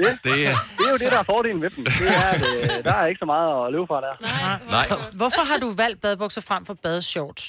[0.00, 0.54] Det, Det er...
[0.78, 1.84] det er jo det, der er fordelen ved dem.
[2.00, 4.12] Det er, at øh, der er ikke så meget at løbe fra der.
[4.76, 4.86] Nej.
[5.20, 7.46] Hvorfor har du valgt badebukser frem for badeshorts?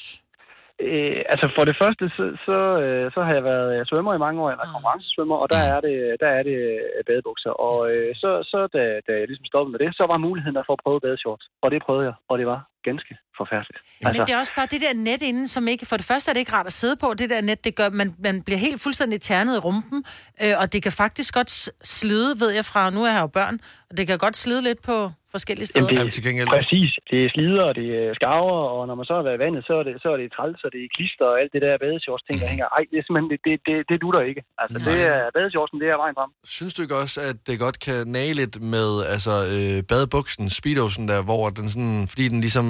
[0.85, 4.37] Øh, altså for det første, så, så, øh, så har jeg været svømmer i mange
[4.41, 6.59] år, jeg er konkurrencesvømmer, og der er det, der er det
[7.07, 7.53] badebukser.
[7.67, 10.63] Og øh, så, så da, da jeg ligesom stoppede med det, så var muligheden der
[10.67, 11.45] for at prøve badeshorts.
[11.63, 12.59] Og det prøvede jeg, og det var
[12.89, 13.79] ganske forfærdeligt.
[14.03, 15.85] Men det er også, der er det der net inden, som ikke...
[15.89, 17.07] For det første er det ikke rart at sidde på.
[17.19, 20.03] Det der net, det gør, man, man bliver helt fuldstændig ternet i rumpen.
[20.43, 21.51] Øh, og det kan faktisk godt
[21.97, 22.89] slide, ved jeg fra...
[22.89, 23.55] Nu er jeg jo børn.
[23.89, 25.85] Og det kan godt slide lidt på forskellige steder.
[25.85, 26.91] Jamen, det, er præcis.
[27.11, 29.61] Det er slider, og det er skarver, og når man så har været i vandet,
[29.69, 31.73] så er det, så er det træls, og det er klister og alt det der
[31.83, 32.67] badeshorts ting, der hænger.
[32.77, 34.41] Ej, det er simpelthen, det, det, det, det dutter ikke.
[34.61, 36.31] Altså, det er badeshortsen, det er vejen frem.
[36.57, 41.03] Synes du ikke også, at det godt kan nage lidt med altså, øh, badebuksen, speedosen
[41.11, 42.67] der, hvor den sådan, fordi den ligesom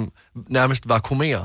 [0.58, 1.44] nærmest vakuumerer?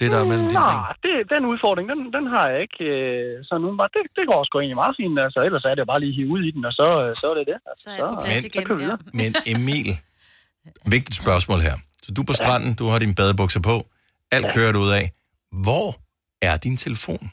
[0.00, 0.60] Det der er mellem dine.
[0.60, 2.80] Nej, det, den udfordring, den, den har jeg ikke.
[2.94, 5.16] Øh, så nu bare, det, det går sgu egentlig meget fint.
[5.26, 7.24] Altså, ellers er det bare lige at hive ud i den, og så, øh, så
[7.30, 7.58] er det det.
[7.70, 8.98] Altså, så, Men- så kører vi videre.
[9.20, 9.90] Men Emil,
[10.94, 11.76] vigtigt spørgsmål her.
[12.04, 13.76] Så du er på stranden, du har dine badebukser på,
[14.36, 14.54] alt Ja.
[14.56, 15.06] kører du ud af.
[15.66, 15.88] Hvor
[16.48, 17.24] er din telefon?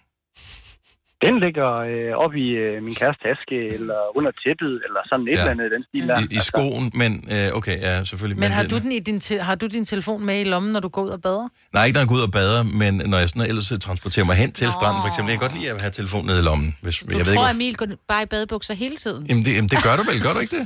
[1.26, 5.32] Den ligger øh, op i øh, min kærestes taske, eller under tæppet, eller sådan et
[5.32, 5.39] Ja.
[5.39, 6.18] eller andet i den stil der.
[6.20, 8.39] I, i skoen, men øh, okay, ja, selvfølgelig.
[8.43, 10.80] Men har du, den i din te- har du din telefon med i lommen, når
[10.86, 11.47] du går ud og bader?
[11.76, 14.26] Nej, ikke når jeg går ud og bader, men når jeg sådan ellers øh, transporterer
[14.30, 15.30] mig hen til stranden, for eksempel.
[15.32, 16.70] Jeg kan godt lide at have telefonen nede i lommen.
[16.86, 17.55] Hvis, Du jeg ved tror, ikke, hvor...
[17.59, 19.22] Emil går bare i badebukser hele tiden?
[19.30, 20.65] Jamen det, jamen, det gør du vel, gør du ikke det?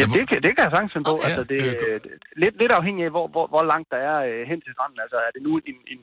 [0.00, 1.14] Ja, det, kan, det kan jeg sagtens finde på.
[1.16, 1.24] Okay.
[1.28, 1.96] Altså, det, øh,
[2.42, 4.98] lidt, lidt afhængig af, hvor, hvor, hvor langt der er øh, hen til stranden.
[5.04, 5.98] Altså, er det nu en, en,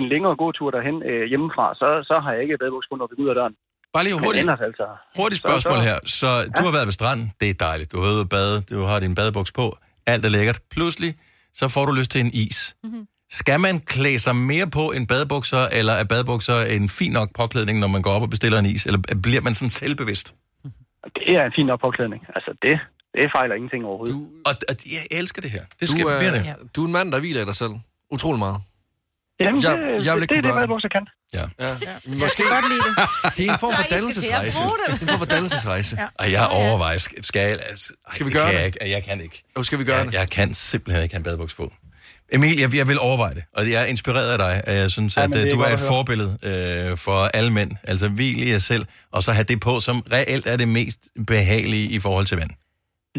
[0.00, 3.14] en længere gåtur derhen øh, hjemmefra, så, så har jeg ikke badebukser på, når vi
[3.16, 3.54] går ud af døren.
[3.94, 4.86] Bare lige hurtigt, ellers, altså,
[5.18, 5.96] hurtigt så- spørgsmål så- her.
[6.18, 7.88] Så du har været ved stranden, det er dejligt.
[7.92, 9.66] Du har været ude bade, du har din badebuks på,
[10.12, 10.58] alt er lækkert.
[10.76, 11.10] Pludselig,
[11.60, 12.58] så får du lyst til en is.
[12.84, 13.02] Mhm.
[13.30, 17.78] Skal man klæde sig mere på end badebukser, eller er badebukser en fin nok påklædning,
[17.78, 18.86] når man går op og bestiller en is?
[18.86, 20.34] Eller bliver man sådan selvbevidst?
[21.26, 22.22] Det er en fin nok påklædning.
[22.36, 22.74] Altså, det,
[23.14, 24.14] det fejler ingenting overhovedet.
[24.14, 25.60] Du, og, og jeg elsker det her.
[25.80, 26.48] Det skal du, mere det.
[26.48, 27.70] er, du er en mand, der hviler i dig selv.
[28.10, 28.56] Utrolig meget.
[29.40, 31.04] Jamen, jeg, det, jeg vil det, ikke det er kunne det, gøre badebukser kan.
[31.34, 31.44] Ja.
[31.60, 31.66] ja.
[31.66, 33.36] Jeg Måske, kan godt lide det.
[33.36, 34.58] det er en form for dannelsesrejse.
[34.58, 35.00] det.
[35.00, 35.96] Det er en form for dannelsesrejse.
[36.00, 36.06] Ja.
[36.18, 37.50] Og jeg overvejer, skal, skal jeg...
[37.70, 38.58] Altså, ej, Skal vi det gøre kan det?
[38.60, 38.90] Jeg, ikke.
[38.90, 39.42] jeg kan ikke.
[39.58, 40.14] Jo, skal vi gøre jeg, det?
[40.14, 41.72] Jeg kan simpelthen ikke have en badebuks på.
[42.32, 44.62] Emil, jeg, jeg vil overveje det, og jeg er inspireret af dig.
[44.66, 47.50] og Jeg synes, Ja, at det øh, er du er et forbillede øh, for alle
[47.52, 47.70] mænd.
[47.84, 50.98] Altså, hvil i jer selv, og så have det på, som reelt er det mest
[51.26, 52.50] behagelige i forhold til vand.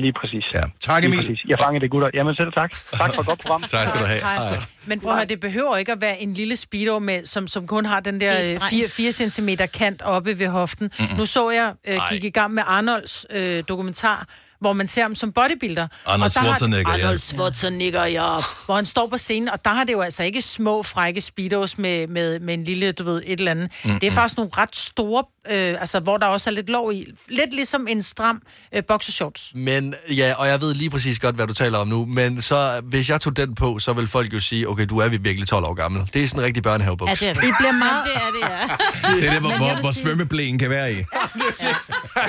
[0.03, 0.43] Lige præcis.
[0.53, 0.61] Ja.
[0.79, 1.17] Tak, Emil.
[1.17, 1.39] præcis.
[1.47, 2.09] Jeg fangede det, gutter.
[2.13, 2.71] Jamen selv tak.
[2.97, 3.61] Tak for et godt program.
[3.75, 4.19] Tak skal du have.
[4.21, 4.35] Hej.
[4.35, 4.57] Hej.
[4.85, 7.67] Men prøv at høre, det behøver ikke at være en lille speedo, med, som, som
[7.67, 8.91] kun har den der Det er øh, strengt.
[8.91, 10.91] 4, 4 cm kant oppe ved hoften.
[10.99, 11.17] Mm-hmm.
[11.17, 14.27] Nu så jeg, øh, gik i gang med Arnolds øh, dokumentar,
[14.59, 15.87] hvor man ser ham som bodybuilder.
[16.05, 17.03] Arnold Og der har- Schwarzenegger, ja.
[17.03, 18.35] Arnold Schwarzenegger, ja.
[18.65, 21.77] Hvor han står på scenen, og der har det jo altså ikke små, frække speedos
[21.77, 23.69] med, med, med en lille, du ved, et eller andet.
[23.83, 23.99] Mm-hmm.
[23.99, 27.05] Det er faktisk nogle ret store, øh, altså hvor der også er lidt lov i.
[27.29, 28.41] Lidt ligesom en stram
[28.75, 29.51] øh, boxershorts.
[29.55, 32.05] Men ja, og jeg ved lige præcis godt, hvad du taler om nu.
[32.05, 35.07] Men så, hvis jeg tog den på, så vil folk jo sige, okay, du er
[35.09, 36.09] vi virkelig 12 år gammel.
[36.13, 37.21] Det er sådan en rigtig børnehavebuks.
[37.21, 38.05] Ja, det er I bliver meget...
[38.05, 38.67] det er det, ja.
[39.15, 40.95] Det er det, hvor, hvor, hvor svømmeblæen kan være i.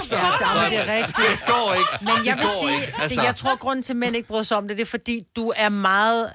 [0.05, 1.16] Så gammel, det er rigtigt.
[1.16, 1.91] Det går ikke.
[2.01, 2.85] Men jeg vil sige, ikke.
[2.87, 3.03] altså...
[3.03, 4.87] Altså- det, jeg tror, grunden til, at mænd ikke bryder sig om det, det er,
[4.87, 6.31] fordi du er meget...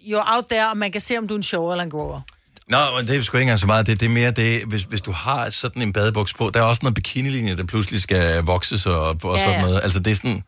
[0.00, 2.20] You're out there, og man kan se, om du er en show eller en grower.
[2.68, 3.86] Nå, men det er sgu ikke engang så meget.
[3.86, 6.64] Det, det er mere det, hvis, hvis du har sådan en badebuks på, der er
[6.64, 9.62] også noget bikinilinje, der pludselig skal vokses og, og Ja, ja, sådan ja.
[9.66, 9.80] noget.
[9.82, 10.32] Altså, det er sådan...
[10.34, 10.42] Det,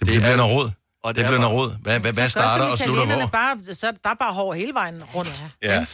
[0.00, 0.70] det, det er- bliver noget råd.
[1.04, 1.76] og det det, er bliver noget bare- råd.
[1.82, 3.26] Hvad, hvad, hvad starter og slutter hvor?
[3.26, 5.44] Bare, så der er bare hår hele vejen rundt.
[5.62, 5.86] Ja.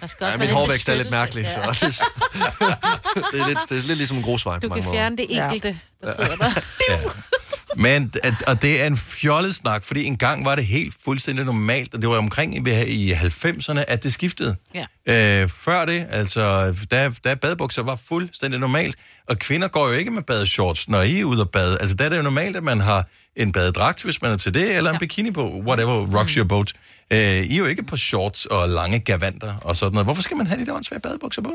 [0.00, 1.40] Der skal også Ja, min lidt hårvækst er lidt beskyttelse.
[1.40, 1.72] mærkelig, Ja.
[1.72, 1.86] så
[3.32, 4.96] det er lidt, det er lidt ligesom en grusvej Du på kan mange måder.
[4.98, 6.50] fjerne det enkelte, der sidder der.
[7.74, 11.94] Men, at, og det er en fjollet snak, fordi engang var det helt fuldstændig normalt,
[11.94, 14.56] og det var omkring i, i 90'erne, at det skiftede.
[14.74, 15.42] Ja.
[15.42, 18.96] Øh, før det, altså, da, da badebukser var fuldstændig normalt,
[19.28, 21.78] og kvinder går jo ikke med badeshorts, når I er ude og bade.
[21.80, 24.54] Altså, der er det jo normalt, at man har en badedragt, hvis man er til
[24.54, 26.72] det, eller en bikini på, whatever rocks your boat.
[27.12, 30.06] Øh, I er jo ikke på shorts og lange gavanter og sådan noget.
[30.06, 31.52] Hvorfor skal man have de der åndssvage badebukser på?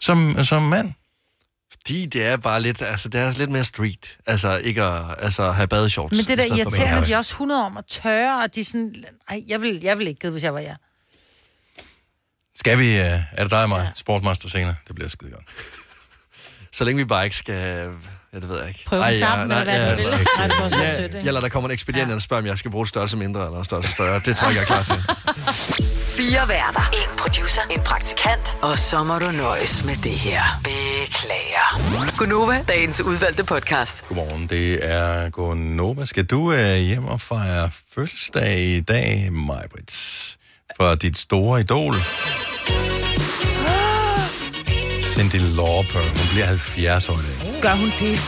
[0.00, 0.92] Som, som mand?
[1.74, 4.18] Fordi det er bare lidt, altså det er lidt mere street.
[4.26, 6.16] Altså ikke at altså, have badeshorts.
[6.16, 7.06] Men det der irriterende, bade.
[7.06, 9.04] de er også 100 om at tørre, og de er sådan...
[9.28, 10.76] Ej, jeg vil, jeg vil ikke gide, hvis jeg var jer.
[12.54, 13.90] Skal vi, øh, er det dig og mig, ja.
[13.94, 14.74] Sportmaster senere?
[14.86, 15.44] Det bliver skide godt.
[16.72, 17.90] Så længe vi bare ikke skal...
[18.34, 18.84] Ja, det ved jeg ikke.
[18.86, 20.28] Prøve dem sammen, eller hvad du vil.
[20.38, 21.28] nej, det ja, sødt, ikke?
[21.28, 22.14] eller der kommer en ekspedient, ja.
[22.14, 24.20] og spørger, om jeg skal bruge størrelse mindre eller størrelse større.
[24.26, 25.04] Det tror jeg ikke, jeg er klar til.
[26.16, 26.90] Fire værter.
[26.92, 27.62] En producer.
[27.70, 28.56] En praktikant.
[28.62, 30.42] Og så må du nøjes med det her.
[30.64, 32.16] Beklager.
[32.18, 34.08] Gunova, dagens udvalgte podcast.
[34.08, 36.04] Godmorgen, det er Gonova.
[36.04, 40.38] Skal du øh, hjem og fejre fødselsdag i dag, Majbrits?
[40.80, 41.94] For dit store idol.
[45.14, 46.00] Cindy Lauper.
[46.00, 47.62] Hun bliver 70 år i dag.
[47.62, 48.18] Gør hun det?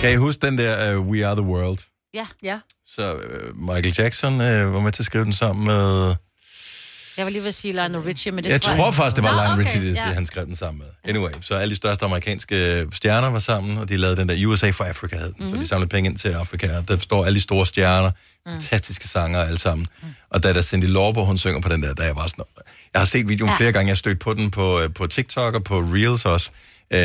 [0.00, 1.78] Kan I huske den der uh, We Are The World?
[2.14, 2.26] Ja.
[2.42, 2.58] Ja.
[2.86, 3.20] Så uh,
[3.60, 6.14] Michael Jackson uh, var med til at skrive den sammen med...
[7.16, 9.30] Jeg var lige ved at sige Lionel Richie, men det Jeg tror faktisk, det var
[9.30, 10.06] Nå, Lionel okay, Richie, det, ja.
[10.06, 11.10] det, han skrev den sammen med.
[11.10, 14.70] Anyway, så alle de største amerikanske stjerner var sammen, og de lavede den der USA
[14.70, 15.34] for Africa, hed den.
[15.38, 15.48] Mm-hmm.
[15.48, 18.10] Så de samlede penge ind til Afrika, og der står alle de store stjerner,
[18.48, 18.52] mm.
[18.60, 19.86] fantastiske sanger alle sammen.
[20.02, 20.08] Mm.
[20.30, 22.44] Og da der Cindy Lauper, hun synger på den der, der er jeg bare sådan...
[22.94, 23.52] Jeg har set videoen Ja.
[23.52, 23.56] ja.
[23.58, 26.50] flere gange, jeg har stødt på den på, øh, på TikTok og på Reels også.
[26.90, 26.98] Øh,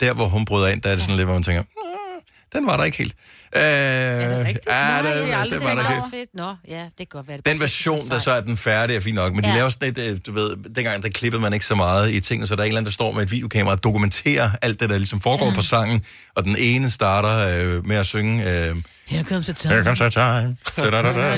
[0.00, 2.22] der, hvor hun bryder ind, der er det sådan lidt, hvor man tænker, "Mm,
[2.54, 3.14] den var der ikke helt.
[3.56, 4.66] Øh, er det rigtigt?
[4.68, 6.24] Ja, Nej, det, det aldrig det var der.
[6.34, 7.36] Nå, ja, det kan godt være.
[7.36, 9.34] Det den version, der så er den færdige, er fint nok.
[9.34, 9.50] Men ja.
[9.50, 12.20] De laver sådan et, øh, du ved, dengang der klippede man ikke så meget i
[12.20, 14.80] tingene, så der er en eller anden, der står med et videokamera og dokumenterer alt
[14.80, 15.54] det, der ligesom foregår ja.
[15.54, 16.02] på sangen.
[16.34, 18.50] Og den ene starter øh, med at synge...
[18.50, 18.76] Øh,
[19.08, 19.74] Here comes the time.
[19.74, 20.56] Here comes a time.
[20.76, 21.36] Da, da, da, da,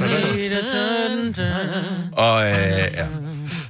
[1.37, 1.65] da.
[2.12, 3.07] Og, øh, ja.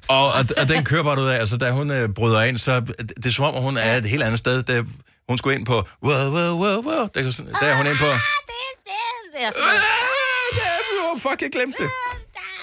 [0.09, 2.81] og, og, og den kører bare ud af, altså da hun øh, bryder ind, så
[2.81, 4.63] det, det er som om, hun er et helt andet sted.
[4.63, 4.83] Da
[5.29, 5.73] hun skulle ind på,
[6.03, 7.23] wow, wow, wow, wow, der,
[7.61, 9.81] der er hun ind på, Det er sådan,
[11.13, 11.91] oh, fuck, jeg glemte det.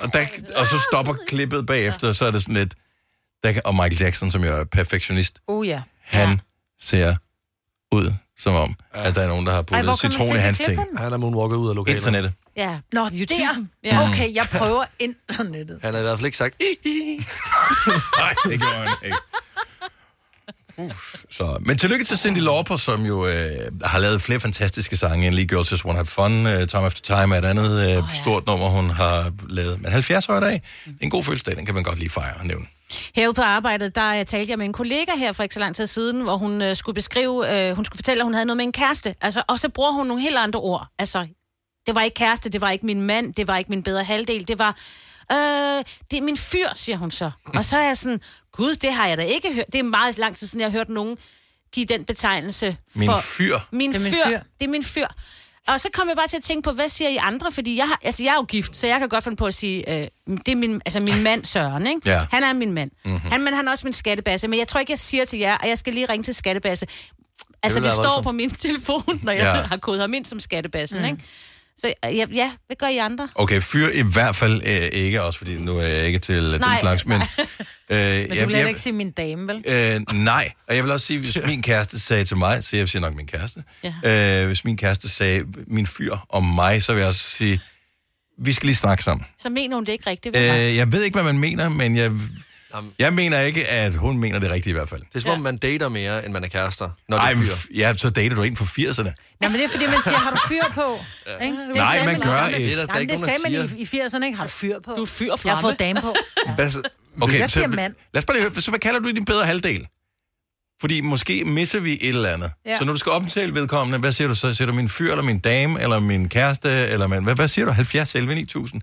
[0.01, 2.74] Og, der, og så stopper klippet bagefter, og så er det sådan lidt,
[3.43, 5.82] der, og Michael Jackson, som jo er perfektionist, Oh ja.
[6.03, 6.41] han
[6.82, 7.16] ser
[7.91, 9.07] ud som om, Ja.
[9.07, 10.97] at der er nogen, der har puttet citron i hans ting.
[10.97, 11.95] Han er moonwalket ud af lokalet.
[11.97, 12.34] Internettet.
[12.55, 12.80] ja.
[12.91, 13.34] Nå, YouTube.
[13.41, 13.66] der.
[13.84, 14.09] Ja.
[14.09, 15.80] Okay, jeg prøver internettet.
[15.84, 16.55] Han har i hvert fald ikke sagt...
[18.22, 19.18] Nej, det gjorde han ikke.
[21.29, 21.57] Så.
[21.61, 23.49] Men tillykke til Cindy Lauper, som jo øh,
[23.84, 26.47] har lavet flere fantastiske sange end lige Girls Just Wanna Have Fun.
[26.47, 28.01] Øh, Time After Time er et andet øh, oh, ja.
[28.21, 29.82] stort nummer, hun har lavet.
[29.82, 30.61] Men 70 år i dag,
[31.01, 32.65] en god fødselsdag, den kan man godt lige fejre og nævne.
[33.15, 35.75] Herude på arbejdet, der øh, talte jeg med en kollega her for ikke så lang
[35.75, 38.57] tid siden, hvor hun øh, skulle beskrive, øh, hun skulle fortælle, at hun havde noget
[38.57, 39.15] med en kæreste.
[39.21, 40.88] Altså, og så bruger hun nogle helt andre ord.
[40.99, 41.27] Altså,
[41.88, 44.47] det var ikke kæreste, det var ikke min mand, det var ikke min bedre halvdel,
[44.47, 44.77] det var...
[45.32, 47.32] Øh, det er min fyr, siger hun så.
[47.45, 48.21] Og så er jeg sådan,
[48.51, 49.65] gud, det har jeg da ikke hørt.
[49.73, 51.17] Det er meget lang tid siden, jeg har hørt nogen
[51.73, 52.77] give den betegnelse.
[52.95, 53.55] Min for, fyr.
[53.71, 54.25] Min, Det er min fyr.
[54.25, 54.39] fyr.
[54.59, 55.07] Det er min fyr.
[55.67, 57.51] Og så kom jeg bare til at tænke på, hvad siger I andre?
[57.51, 59.53] Fordi jeg, har, altså, jeg er jo gift, så jeg kan godt finde på at
[59.53, 60.07] sige, øh,
[60.45, 62.01] det er min, altså min mand Søren, ikke?
[62.09, 62.25] Ja.
[62.32, 62.91] Han er min mand.
[63.05, 63.13] Mhm.
[63.13, 63.32] Mm-hmm.
[63.32, 64.47] Han, men han er også min skattebasse.
[64.47, 66.88] Men jeg tror ikke, jeg siger til jer, at jeg skal lige ringe til skattebasse.
[67.63, 68.23] Altså, det, være står voldsomt.
[68.23, 69.55] på min telefon, når jeg Ja.
[69.57, 69.61] ja.
[69.63, 71.05] har kodet ham ind som skattebassen, mm.
[71.05, 71.17] ikke?
[71.82, 73.29] Så ja, ja, hvad gør I andre?
[73.36, 76.53] Okay, fyr i hvert fald øh, ikke, også fordi nu er jeg ikke til øh,
[76.53, 77.21] den slags, men...
[77.89, 79.63] Øh, Men du vil heller ikke sige min dame, vel?
[79.67, 82.89] Øh, nej, og jeg vil også sige, hvis min kæreste sagde til mig, så jeg
[82.89, 84.41] siger nok min kæreste, ja.
[84.41, 87.61] øh, hvis min kæreste sagde min fyr om mig, så vil jeg også sige,
[88.38, 89.25] vi skal lige snakke sammen.
[89.41, 90.38] Så mener hun det ikke rigtigt.
[90.38, 90.43] Øh,
[90.75, 92.11] jeg ved ikke, hvad man mener, men jeg,
[92.99, 95.01] jeg mener ikke, at hun mener det rigtigt i hvert fald.
[95.01, 97.36] Det er som om, man dater mere, end man er kærester, når det Ej, er
[97.36, 97.41] fyr.
[97.43, 99.03] f- ja, så dater du en fra 80'erne.
[99.41, 100.99] Nej, men det er fordi, man siger, har du fyr på?
[101.28, 101.45] Ja.
[101.45, 101.57] Ikke?
[101.57, 102.59] Det Nej, man gør ikke.
[102.69, 104.38] Det er der Jamen, det sagde der man i, i 80'erne, ikke?
[104.38, 104.91] Har du fyr på?
[104.97, 106.15] Du er fyr Jeg har fået dame på.
[106.57, 106.82] Så-
[107.22, 107.93] Okay, Jeg siger så, mand.
[108.13, 109.88] lad os bare lige høre, så hvad kalder du din bedre halvdel?
[110.82, 112.51] Fordi måske misser vi et eller andet.
[112.65, 112.72] Ja.
[112.72, 112.78] Ja.
[112.78, 114.53] Så når du skal omtale vedkommende, hvad siger du så?
[114.53, 117.24] Siger du min fyr, eller min dame, eller min kæreste, eller min...
[117.24, 117.72] Hvad, hvad siger du?
[117.72, 118.82] 70 11 9000?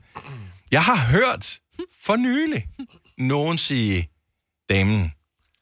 [0.73, 1.59] Jeg har hørt
[2.05, 2.67] for nylig
[3.19, 4.11] nogen sige
[4.71, 5.13] damen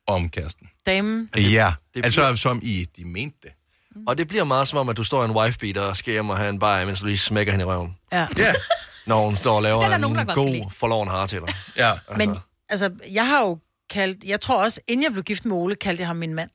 [0.07, 0.69] om kæresten.
[0.87, 1.29] Dame.
[1.37, 3.51] Ja, det altså bliver- som i, de mente det.
[4.07, 6.31] Og det bliver meget som om, at du står i en wifebeater og skal hjem
[6.31, 7.97] og have en bajer, mens du lige smækker hende i røven.
[8.13, 8.27] Ja.
[8.39, 8.55] Ja.
[9.07, 11.55] Når hun står og laver Den er en nogen, der god, forloven har til dig.
[11.77, 11.91] Ja.
[12.17, 12.37] Men
[12.69, 13.59] altså, jeg har jo
[13.91, 16.51] kaldt, jeg tror også, inden jeg blev gift med Ole, kaldte jeg ham min mand.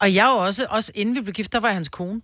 [0.00, 2.20] Og jeg er jo også, også inden vi blev gift, der var jeg hans kone.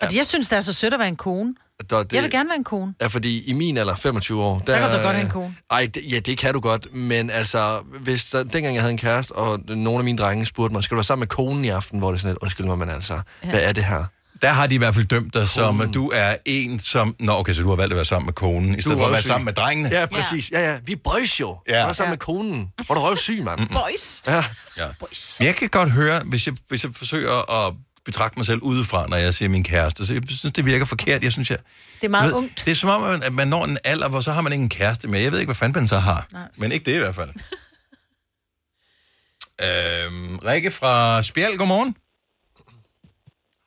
[0.00, 0.16] Og ja.
[0.16, 1.54] jeg synes, det er så sødt at være en kone.
[1.90, 2.94] Der, det, Jeg vil gerne være en kone.
[3.00, 4.58] Ja, fordi i min alder, 25 år...
[4.58, 5.56] Der kan du godt have en kone.
[5.70, 8.98] Ej, det, ja, det kan du godt, men altså, hvis der, dengang jeg havde en
[8.98, 11.68] kæreste, og nogle af mine drenge spurgte mig, skal du være sammen med konen i
[11.68, 13.50] aften, hvor det er sådan lidt, undskyld mig, men altså, ja.
[13.50, 14.04] hvad er det her?
[14.42, 17.16] Der har de i hvert fald dømt dig som, at du er en som...
[17.18, 19.12] Nå, okay, så du har valgt at være sammen med konen, i stedet for at
[19.12, 19.88] være sammen med drengene.
[19.92, 20.50] Ja, præcis.
[20.50, 21.58] Ja, ja, vi er boys jo.
[21.68, 21.80] Ja.
[21.80, 22.68] Jeg er sammen med konen.
[22.86, 23.60] Hvor er du røvsyg, mand.
[23.68, 24.22] Boys.
[24.26, 24.44] Ja.
[24.76, 24.86] Ja.
[25.38, 27.74] Men jeg kan godt høre, hvis jeg, hvis jeg forsøger at
[28.04, 31.22] betragte mig selv udefra, når jeg siger min kæreste, så jeg synes, det virker forkert.
[31.24, 31.58] Jeg synes, jeg...
[32.00, 32.62] Det er meget ved, ungt.
[32.64, 34.52] Det er som om, at man- at man når en alder, hvor så har man
[34.52, 35.22] ikke en kæreste mere.
[35.22, 36.26] Jeg ved ikke, hvad fanden man så har.
[36.32, 36.48] Nej.
[36.58, 37.30] Men ikke det i hvert fald.
[39.62, 41.96] øhm, Rikke fra Spjald, godmorgen.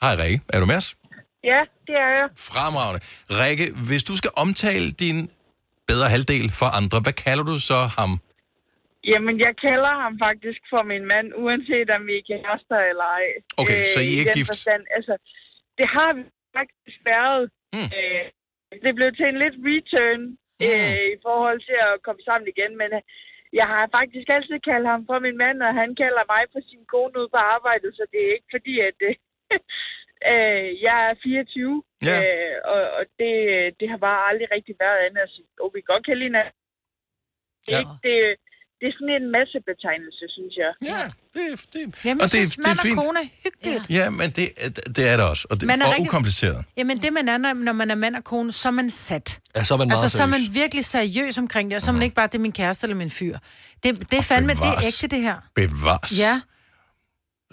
[0.01, 0.95] Hej Rikke, er du med os?
[1.43, 2.29] Ja, det er jeg.
[2.37, 3.05] Fremragende.
[3.31, 5.29] Rikke, hvis du skal omtale din
[5.87, 8.19] bedre halvdel for andre, hvad kalder du så ham?
[9.11, 13.25] Jamen, jeg kalder ham faktisk for min mand, uanset om vi er kærester eller ej.
[13.61, 14.49] Okay, så I er i ikke gift?
[14.51, 14.83] Forstand.
[14.97, 15.13] Altså,
[15.77, 16.23] det har vi
[16.57, 17.43] faktisk været.
[17.75, 17.89] Mm.
[17.99, 18.25] Øh,
[18.85, 20.21] det blev til en lidt return
[20.67, 23.01] øh, i forhold til at komme sammen igen, men øh,
[23.59, 26.83] jeg har faktisk altid kaldt ham for min mand, og han kalder mig for sin
[26.93, 29.15] kone ude på arbejdet, så det er ikke fordi, at øh,
[30.31, 32.17] øh, jeg er 24, Ja.
[32.25, 33.33] øh, og, og det,
[33.79, 36.55] det har bare aldrig rigtig været andet at sige, oh, vi kan godt kalde hinanden.
[37.65, 37.81] Det, er Ja.
[37.83, 38.17] ikke- det,
[38.79, 40.71] det er sådan en masse betegnelse, synes jeg.
[40.91, 41.03] Ja,
[41.35, 42.99] det, det, Jamen, og jeg synes, det er mand og fint.
[42.99, 43.89] kone er hyggeligt.
[43.89, 44.49] Ja, men det,
[44.95, 45.47] det er det også.
[45.49, 46.65] Og, det, Man er og rigtig- ukompliceret.
[46.77, 49.39] Jamen, det man er, når- man er mand og kone, så er man sat.
[49.55, 50.55] Ja, så er man meget Altså, så er man seriøs.
[50.55, 52.95] virkelig seriøs omkring det, og så er man ikke bare, det er min kæreste eller
[52.97, 53.37] min fyr.
[53.83, 55.35] Det, det er fandme, det er ægte, det her.
[55.55, 56.19] Bevares.
[56.19, 56.41] Ja.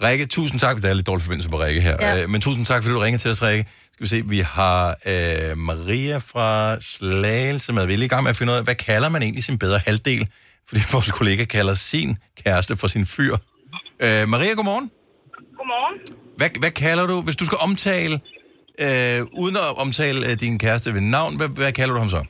[0.03, 0.81] Rikke, tusind tak.
[0.81, 1.97] Der er lidt dårlig forbindelse på Rikke her.
[1.99, 2.15] Ja.
[2.15, 2.27] Ja.
[2.27, 3.69] Men tusind tak, fordi du ringer til os, Rikke.
[3.93, 7.85] Skal vi se, vi har øh, Maria fra Slagelse med.
[7.87, 9.59] Vi er lige i gang med at finde ud af, hvad kalder man egentlig sin
[9.59, 10.27] bedre halvdel?
[10.67, 13.33] Fordi vores kollega kalder sin kæreste for sin fyr.
[13.99, 14.91] Øh, Maria, godmorgen.
[15.57, 15.95] Godmorgen.
[16.37, 18.15] Hvad, hvad kalder du, hvis du skal omtale,
[18.85, 22.21] øh, uden at omtale øh, din kæreste ved navn, hvad, hvad kalder du ham så?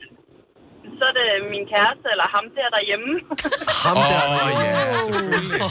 [0.98, 3.10] Så er det min kæreste eller ham der derhjemme.
[3.84, 4.20] Ham der.
[4.34, 5.60] Åh, ja, selvfølgelig.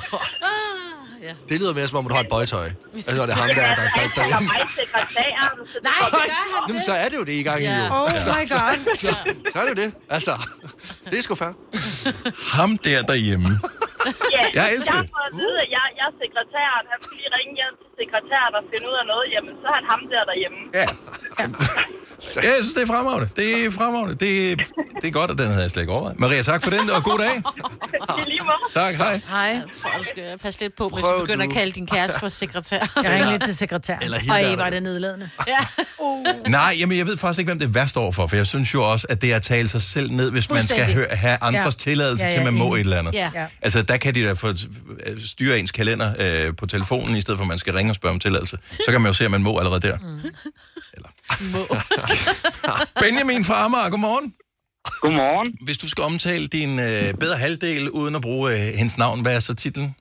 [1.50, 2.70] Det lyder mere som om, du har et bøjtøj.
[2.96, 5.68] Altså, det er ham der, der, der, der, Eller mig sekretæren.
[5.68, 7.86] Så Nej, det gør han Jamen, så er det jo det i gang i Ja.
[7.88, 7.94] jo.
[8.04, 8.98] Oh Altså, my god.
[8.98, 9.16] Så,
[9.54, 9.94] så er det jo det.
[10.10, 10.38] Altså,
[11.10, 11.50] det er sgu fair.
[12.56, 13.50] Ham der derhjemme.
[14.36, 15.10] Ja, Jeg elsker jeg det.
[15.10, 16.84] har fået at vide, at jeg, jeg er sekretæren.
[16.92, 19.26] Han skal lige ringe hjem til sekretæren og finde ud af noget.
[19.36, 20.60] Jamen, så er han ham der derhjemme.
[20.80, 20.88] Ja.
[22.36, 23.30] Ja, jeg synes, det er fremragende.
[23.36, 24.16] Det er fremragende.
[24.16, 24.56] Det er,
[25.02, 26.20] det er godt, at den havde jeg slet ikke overvejet.
[26.20, 27.36] Maria, tak for den, og god dag.
[28.20, 28.74] I lige måde.
[28.74, 29.22] Tak, hej.
[29.30, 29.40] Hej.
[29.40, 31.52] Jeg tror, du skal passe lidt på, hvis Prøv du begynder du.
[31.52, 32.80] at kalde din kæreste for sekretær.
[33.04, 34.04] Jeg ringer lige til sekretæren.
[34.04, 35.30] Eller Og I var der- det nedladende.
[36.48, 38.74] Nej, jamen, jeg ved faktisk ikke, hvem det er værst over for, for jeg synes
[38.74, 41.66] jo også, at det er at tale sig selv ned, hvis man skal have andres
[41.76, 41.80] Ja.
[41.92, 43.14] tilladelse Ja, til, ja, at man må et eller andet.
[43.14, 43.32] Ja.
[43.36, 43.46] Ja.
[43.62, 47.38] Altså, der kan de da få øh, styre ens kalender øh, på telefonen, i stedet
[47.38, 48.58] for at man skal ringe og spørge om tilladelse.
[48.70, 49.98] Så kan man jo se, at man må allerede der.
[49.98, 50.22] Mm.
[53.04, 54.34] Benjamin fra Amager, godmorgen.
[55.02, 55.58] Godmorgen.
[55.62, 59.36] Hvis du skal omtale din øh, bedre halvdel, uden at bruge øh, hendes navn, hvad
[59.36, 59.96] er så titlen?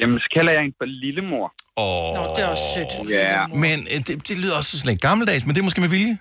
[0.00, 1.52] Jamen, så kalder jeg hende for Lillemor.
[1.76, 3.10] Åh, Nå, det er også sødt.
[3.10, 3.46] Ja.
[3.46, 6.18] Men øh, det, det lyder også sådan lidt gammeldags, men det er måske med vilje.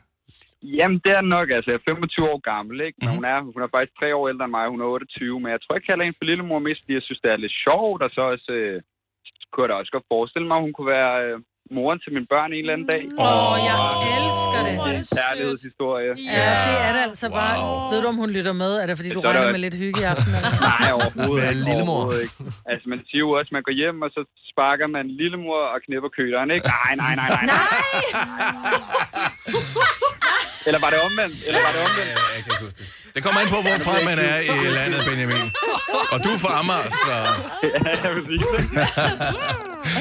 [0.77, 1.47] Jamen, det er den nok.
[1.55, 2.97] Altså, jeg er 25 år gammel, ikke?
[3.01, 4.65] Men hun er, hun er faktisk tre år ældre end mig.
[4.73, 5.39] Hun er 28.
[5.41, 7.55] Men jeg tror, jeg kalder hende for Lillemor mest, fordi jeg synes, det er lidt
[7.65, 7.99] sjovt.
[8.05, 8.75] Og så også, øh,
[9.51, 11.35] kunne jeg da også godt forestille mig, at hun kunne være øh,
[11.77, 13.03] moren til mine børn en eller anden dag.
[13.25, 13.77] Åh, oh, jeg
[14.19, 14.75] elsker det.
[14.85, 16.11] Det er en kærlighedshistorie.
[16.37, 17.53] Ja, det er det altså bare.
[17.91, 18.71] Ved du, om hun lytter med?
[18.81, 20.31] Er det, fordi du Så er der regner jo- med lidt hygge i aften?
[20.37, 20.51] Eller?
[20.69, 21.63] Nej, overhovedet Med ikke.
[21.69, 21.95] lillemor.
[21.97, 22.35] overhovedet ikke.
[22.71, 25.79] Altså, man siger jo også, at man går hjem, og så sparker man lillemor og
[25.85, 26.65] knipper køderen, ikke?
[26.75, 27.45] Nej, nej, nej, nej.
[27.53, 27.65] nej.
[30.65, 31.35] Eller var det omvendt?
[31.47, 32.09] Eller var det omvendt?
[32.09, 32.87] Ja, jeg kan ikke huske det.
[33.15, 35.51] Det kommer an på, hvorfra man er i landet, Benjamin.
[36.11, 37.15] Og du er fra Amager, så...
[37.63, 38.45] Ja, præcis.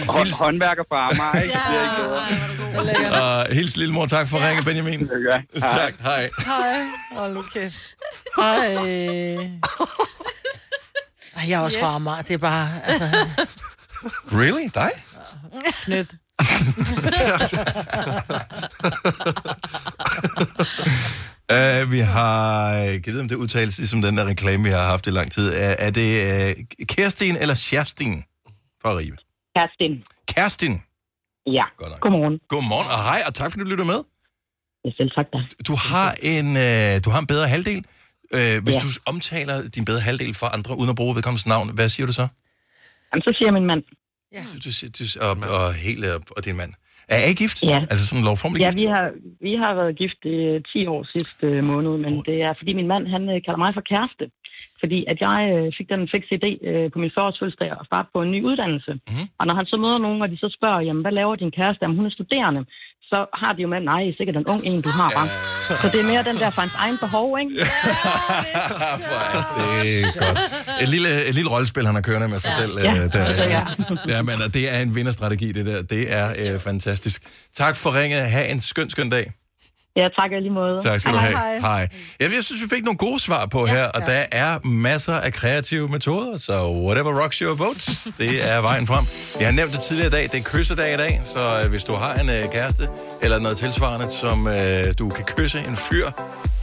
[0.08, 1.54] Hånd, håndværker fra Amager, ikke?
[1.54, 3.22] Det er ikke bedre.
[3.22, 5.10] Og hils lille mor, tak for at ringe, Benjamin.
[5.30, 6.30] Ja, Tak, hej.
[6.46, 6.80] Hej.
[7.12, 7.76] Hold nu kæft.
[8.36, 8.74] Hej.
[11.36, 11.84] Ej, jeg er også yes.
[11.84, 12.22] fra Amager.
[12.22, 13.08] Det er bare, altså,
[14.32, 14.68] Really?
[14.74, 14.90] Dig?
[15.84, 16.10] knyt.
[21.52, 22.68] Uh, vi har...
[22.74, 25.52] Jeg ved, om det udtales ligesom den der reklame, vi har haft i lang tid.
[25.54, 28.24] Er, er det uh, Kerstin eller Sjerstin
[28.82, 29.16] fra Ribe?
[29.56, 30.02] Kerstin.
[30.28, 30.82] Kerstin.
[31.46, 31.62] Ja.
[32.00, 32.38] Godmorgen.
[32.48, 34.00] Godmorgen, og hej, og tak fordi du lytter med.
[34.84, 35.38] Ja, selv tak da.
[35.68, 37.84] Du har en, uh, du har en bedre halvdel.
[38.34, 38.80] Uh, hvis Ja.
[38.80, 42.12] du omtaler din bedre halvdel for andre, uden at bruge vedkommendes navn, hvad siger du
[42.12, 42.28] så?
[43.14, 43.82] Jamen, så siger min mand.
[44.36, 44.42] Ja.
[44.52, 46.72] Du, du, du, og, og, helt, og, og din mand.
[47.08, 47.58] Er I gift?
[47.72, 47.78] Ja.
[47.92, 48.82] Altså sådan lovformelig Ja, gift?
[48.82, 49.06] vi har,
[49.46, 52.72] vi har været gift i øh, 10 år sidste øh, måned, men det er fordi
[52.80, 54.24] min mand, han øh, kalder mig for kæreste.
[54.82, 58.08] Fordi at jeg øh, fik den fikse idé øh, på min 40-års fødselsdag at starte
[58.14, 58.92] på en ny uddannelse.
[58.94, 59.26] Mm-hmm.
[59.38, 61.82] Og når han så møder nogen, og de så spørger, jamen hvad laver din kæreste?
[61.82, 62.62] Jamen hun er studerende.
[63.12, 65.28] Så har de jo med, nej, sikkert en ung en, du har bare.
[65.82, 67.54] Så det er mere den der for hans egen behov, ikke?
[67.54, 67.64] Det
[70.00, 70.38] er godt.
[70.82, 72.62] Et lille, et lille rollespil, han har kørende med sig ja.
[72.62, 72.78] selv.
[72.78, 73.62] Ja, øh, der, altså, ja.
[74.08, 75.82] ja, men det er en vinderstrategi, det der.
[75.82, 77.22] Det er øh, fantastisk.
[77.54, 78.22] Tak for ringet.
[78.22, 79.32] Ha' en skøn, skøn dag.
[79.96, 80.80] Ja, tak lige måde.
[80.82, 81.60] Tak skal hej, du have.
[81.60, 81.78] Hej.
[81.78, 81.88] hej.
[82.20, 85.14] Ja, jeg synes, vi fik nogle gode svar på ja, her, og der er masser
[85.14, 89.04] af kreative metoder, så whatever rocks your boat, det er vejen frem.
[89.40, 91.84] Jeg har nævnt det tidligere i dag, det er kyssedag i dag, så øh, hvis
[91.84, 92.88] du har en øh, kæreste
[93.22, 96.06] eller noget tilsvarende, som øh, du kan kysse en fyr,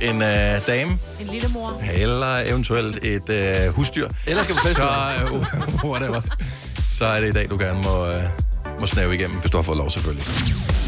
[0.01, 1.81] en øh, dame, En lille mor.
[1.93, 4.07] eller eventuelt et øh, husdyr.
[4.27, 4.89] Eller skal på Så,
[5.25, 6.21] øh, whatever.
[6.91, 8.23] Så er det i dag, du gerne må, øh,
[8.79, 10.25] må snæve igennem, hvis du har fået lov selvfølgelig.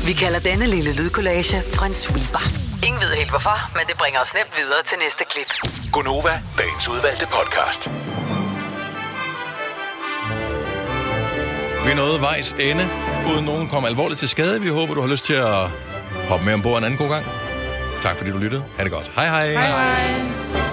[0.06, 2.44] Vi kalder denne lille lydkollage en sweeper.
[2.84, 5.50] Ingen ved helt hvorfor, men det bringer os nemt videre til næste klip.
[5.92, 7.82] Gunova, dagens udvalgte podcast.
[11.86, 12.90] Vi nåede vejs ende,
[13.34, 14.62] uden nogen kom alvorligt til skade.
[14.62, 15.70] Vi håber, du har lyst til at
[16.30, 17.26] hoppe med ombord en anden god gang.
[18.02, 18.64] Tak fordi du lyttede.
[18.78, 19.12] Ha' det godt.
[19.16, 19.52] Hej hej.
[19.52, 20.71] Hej, hej.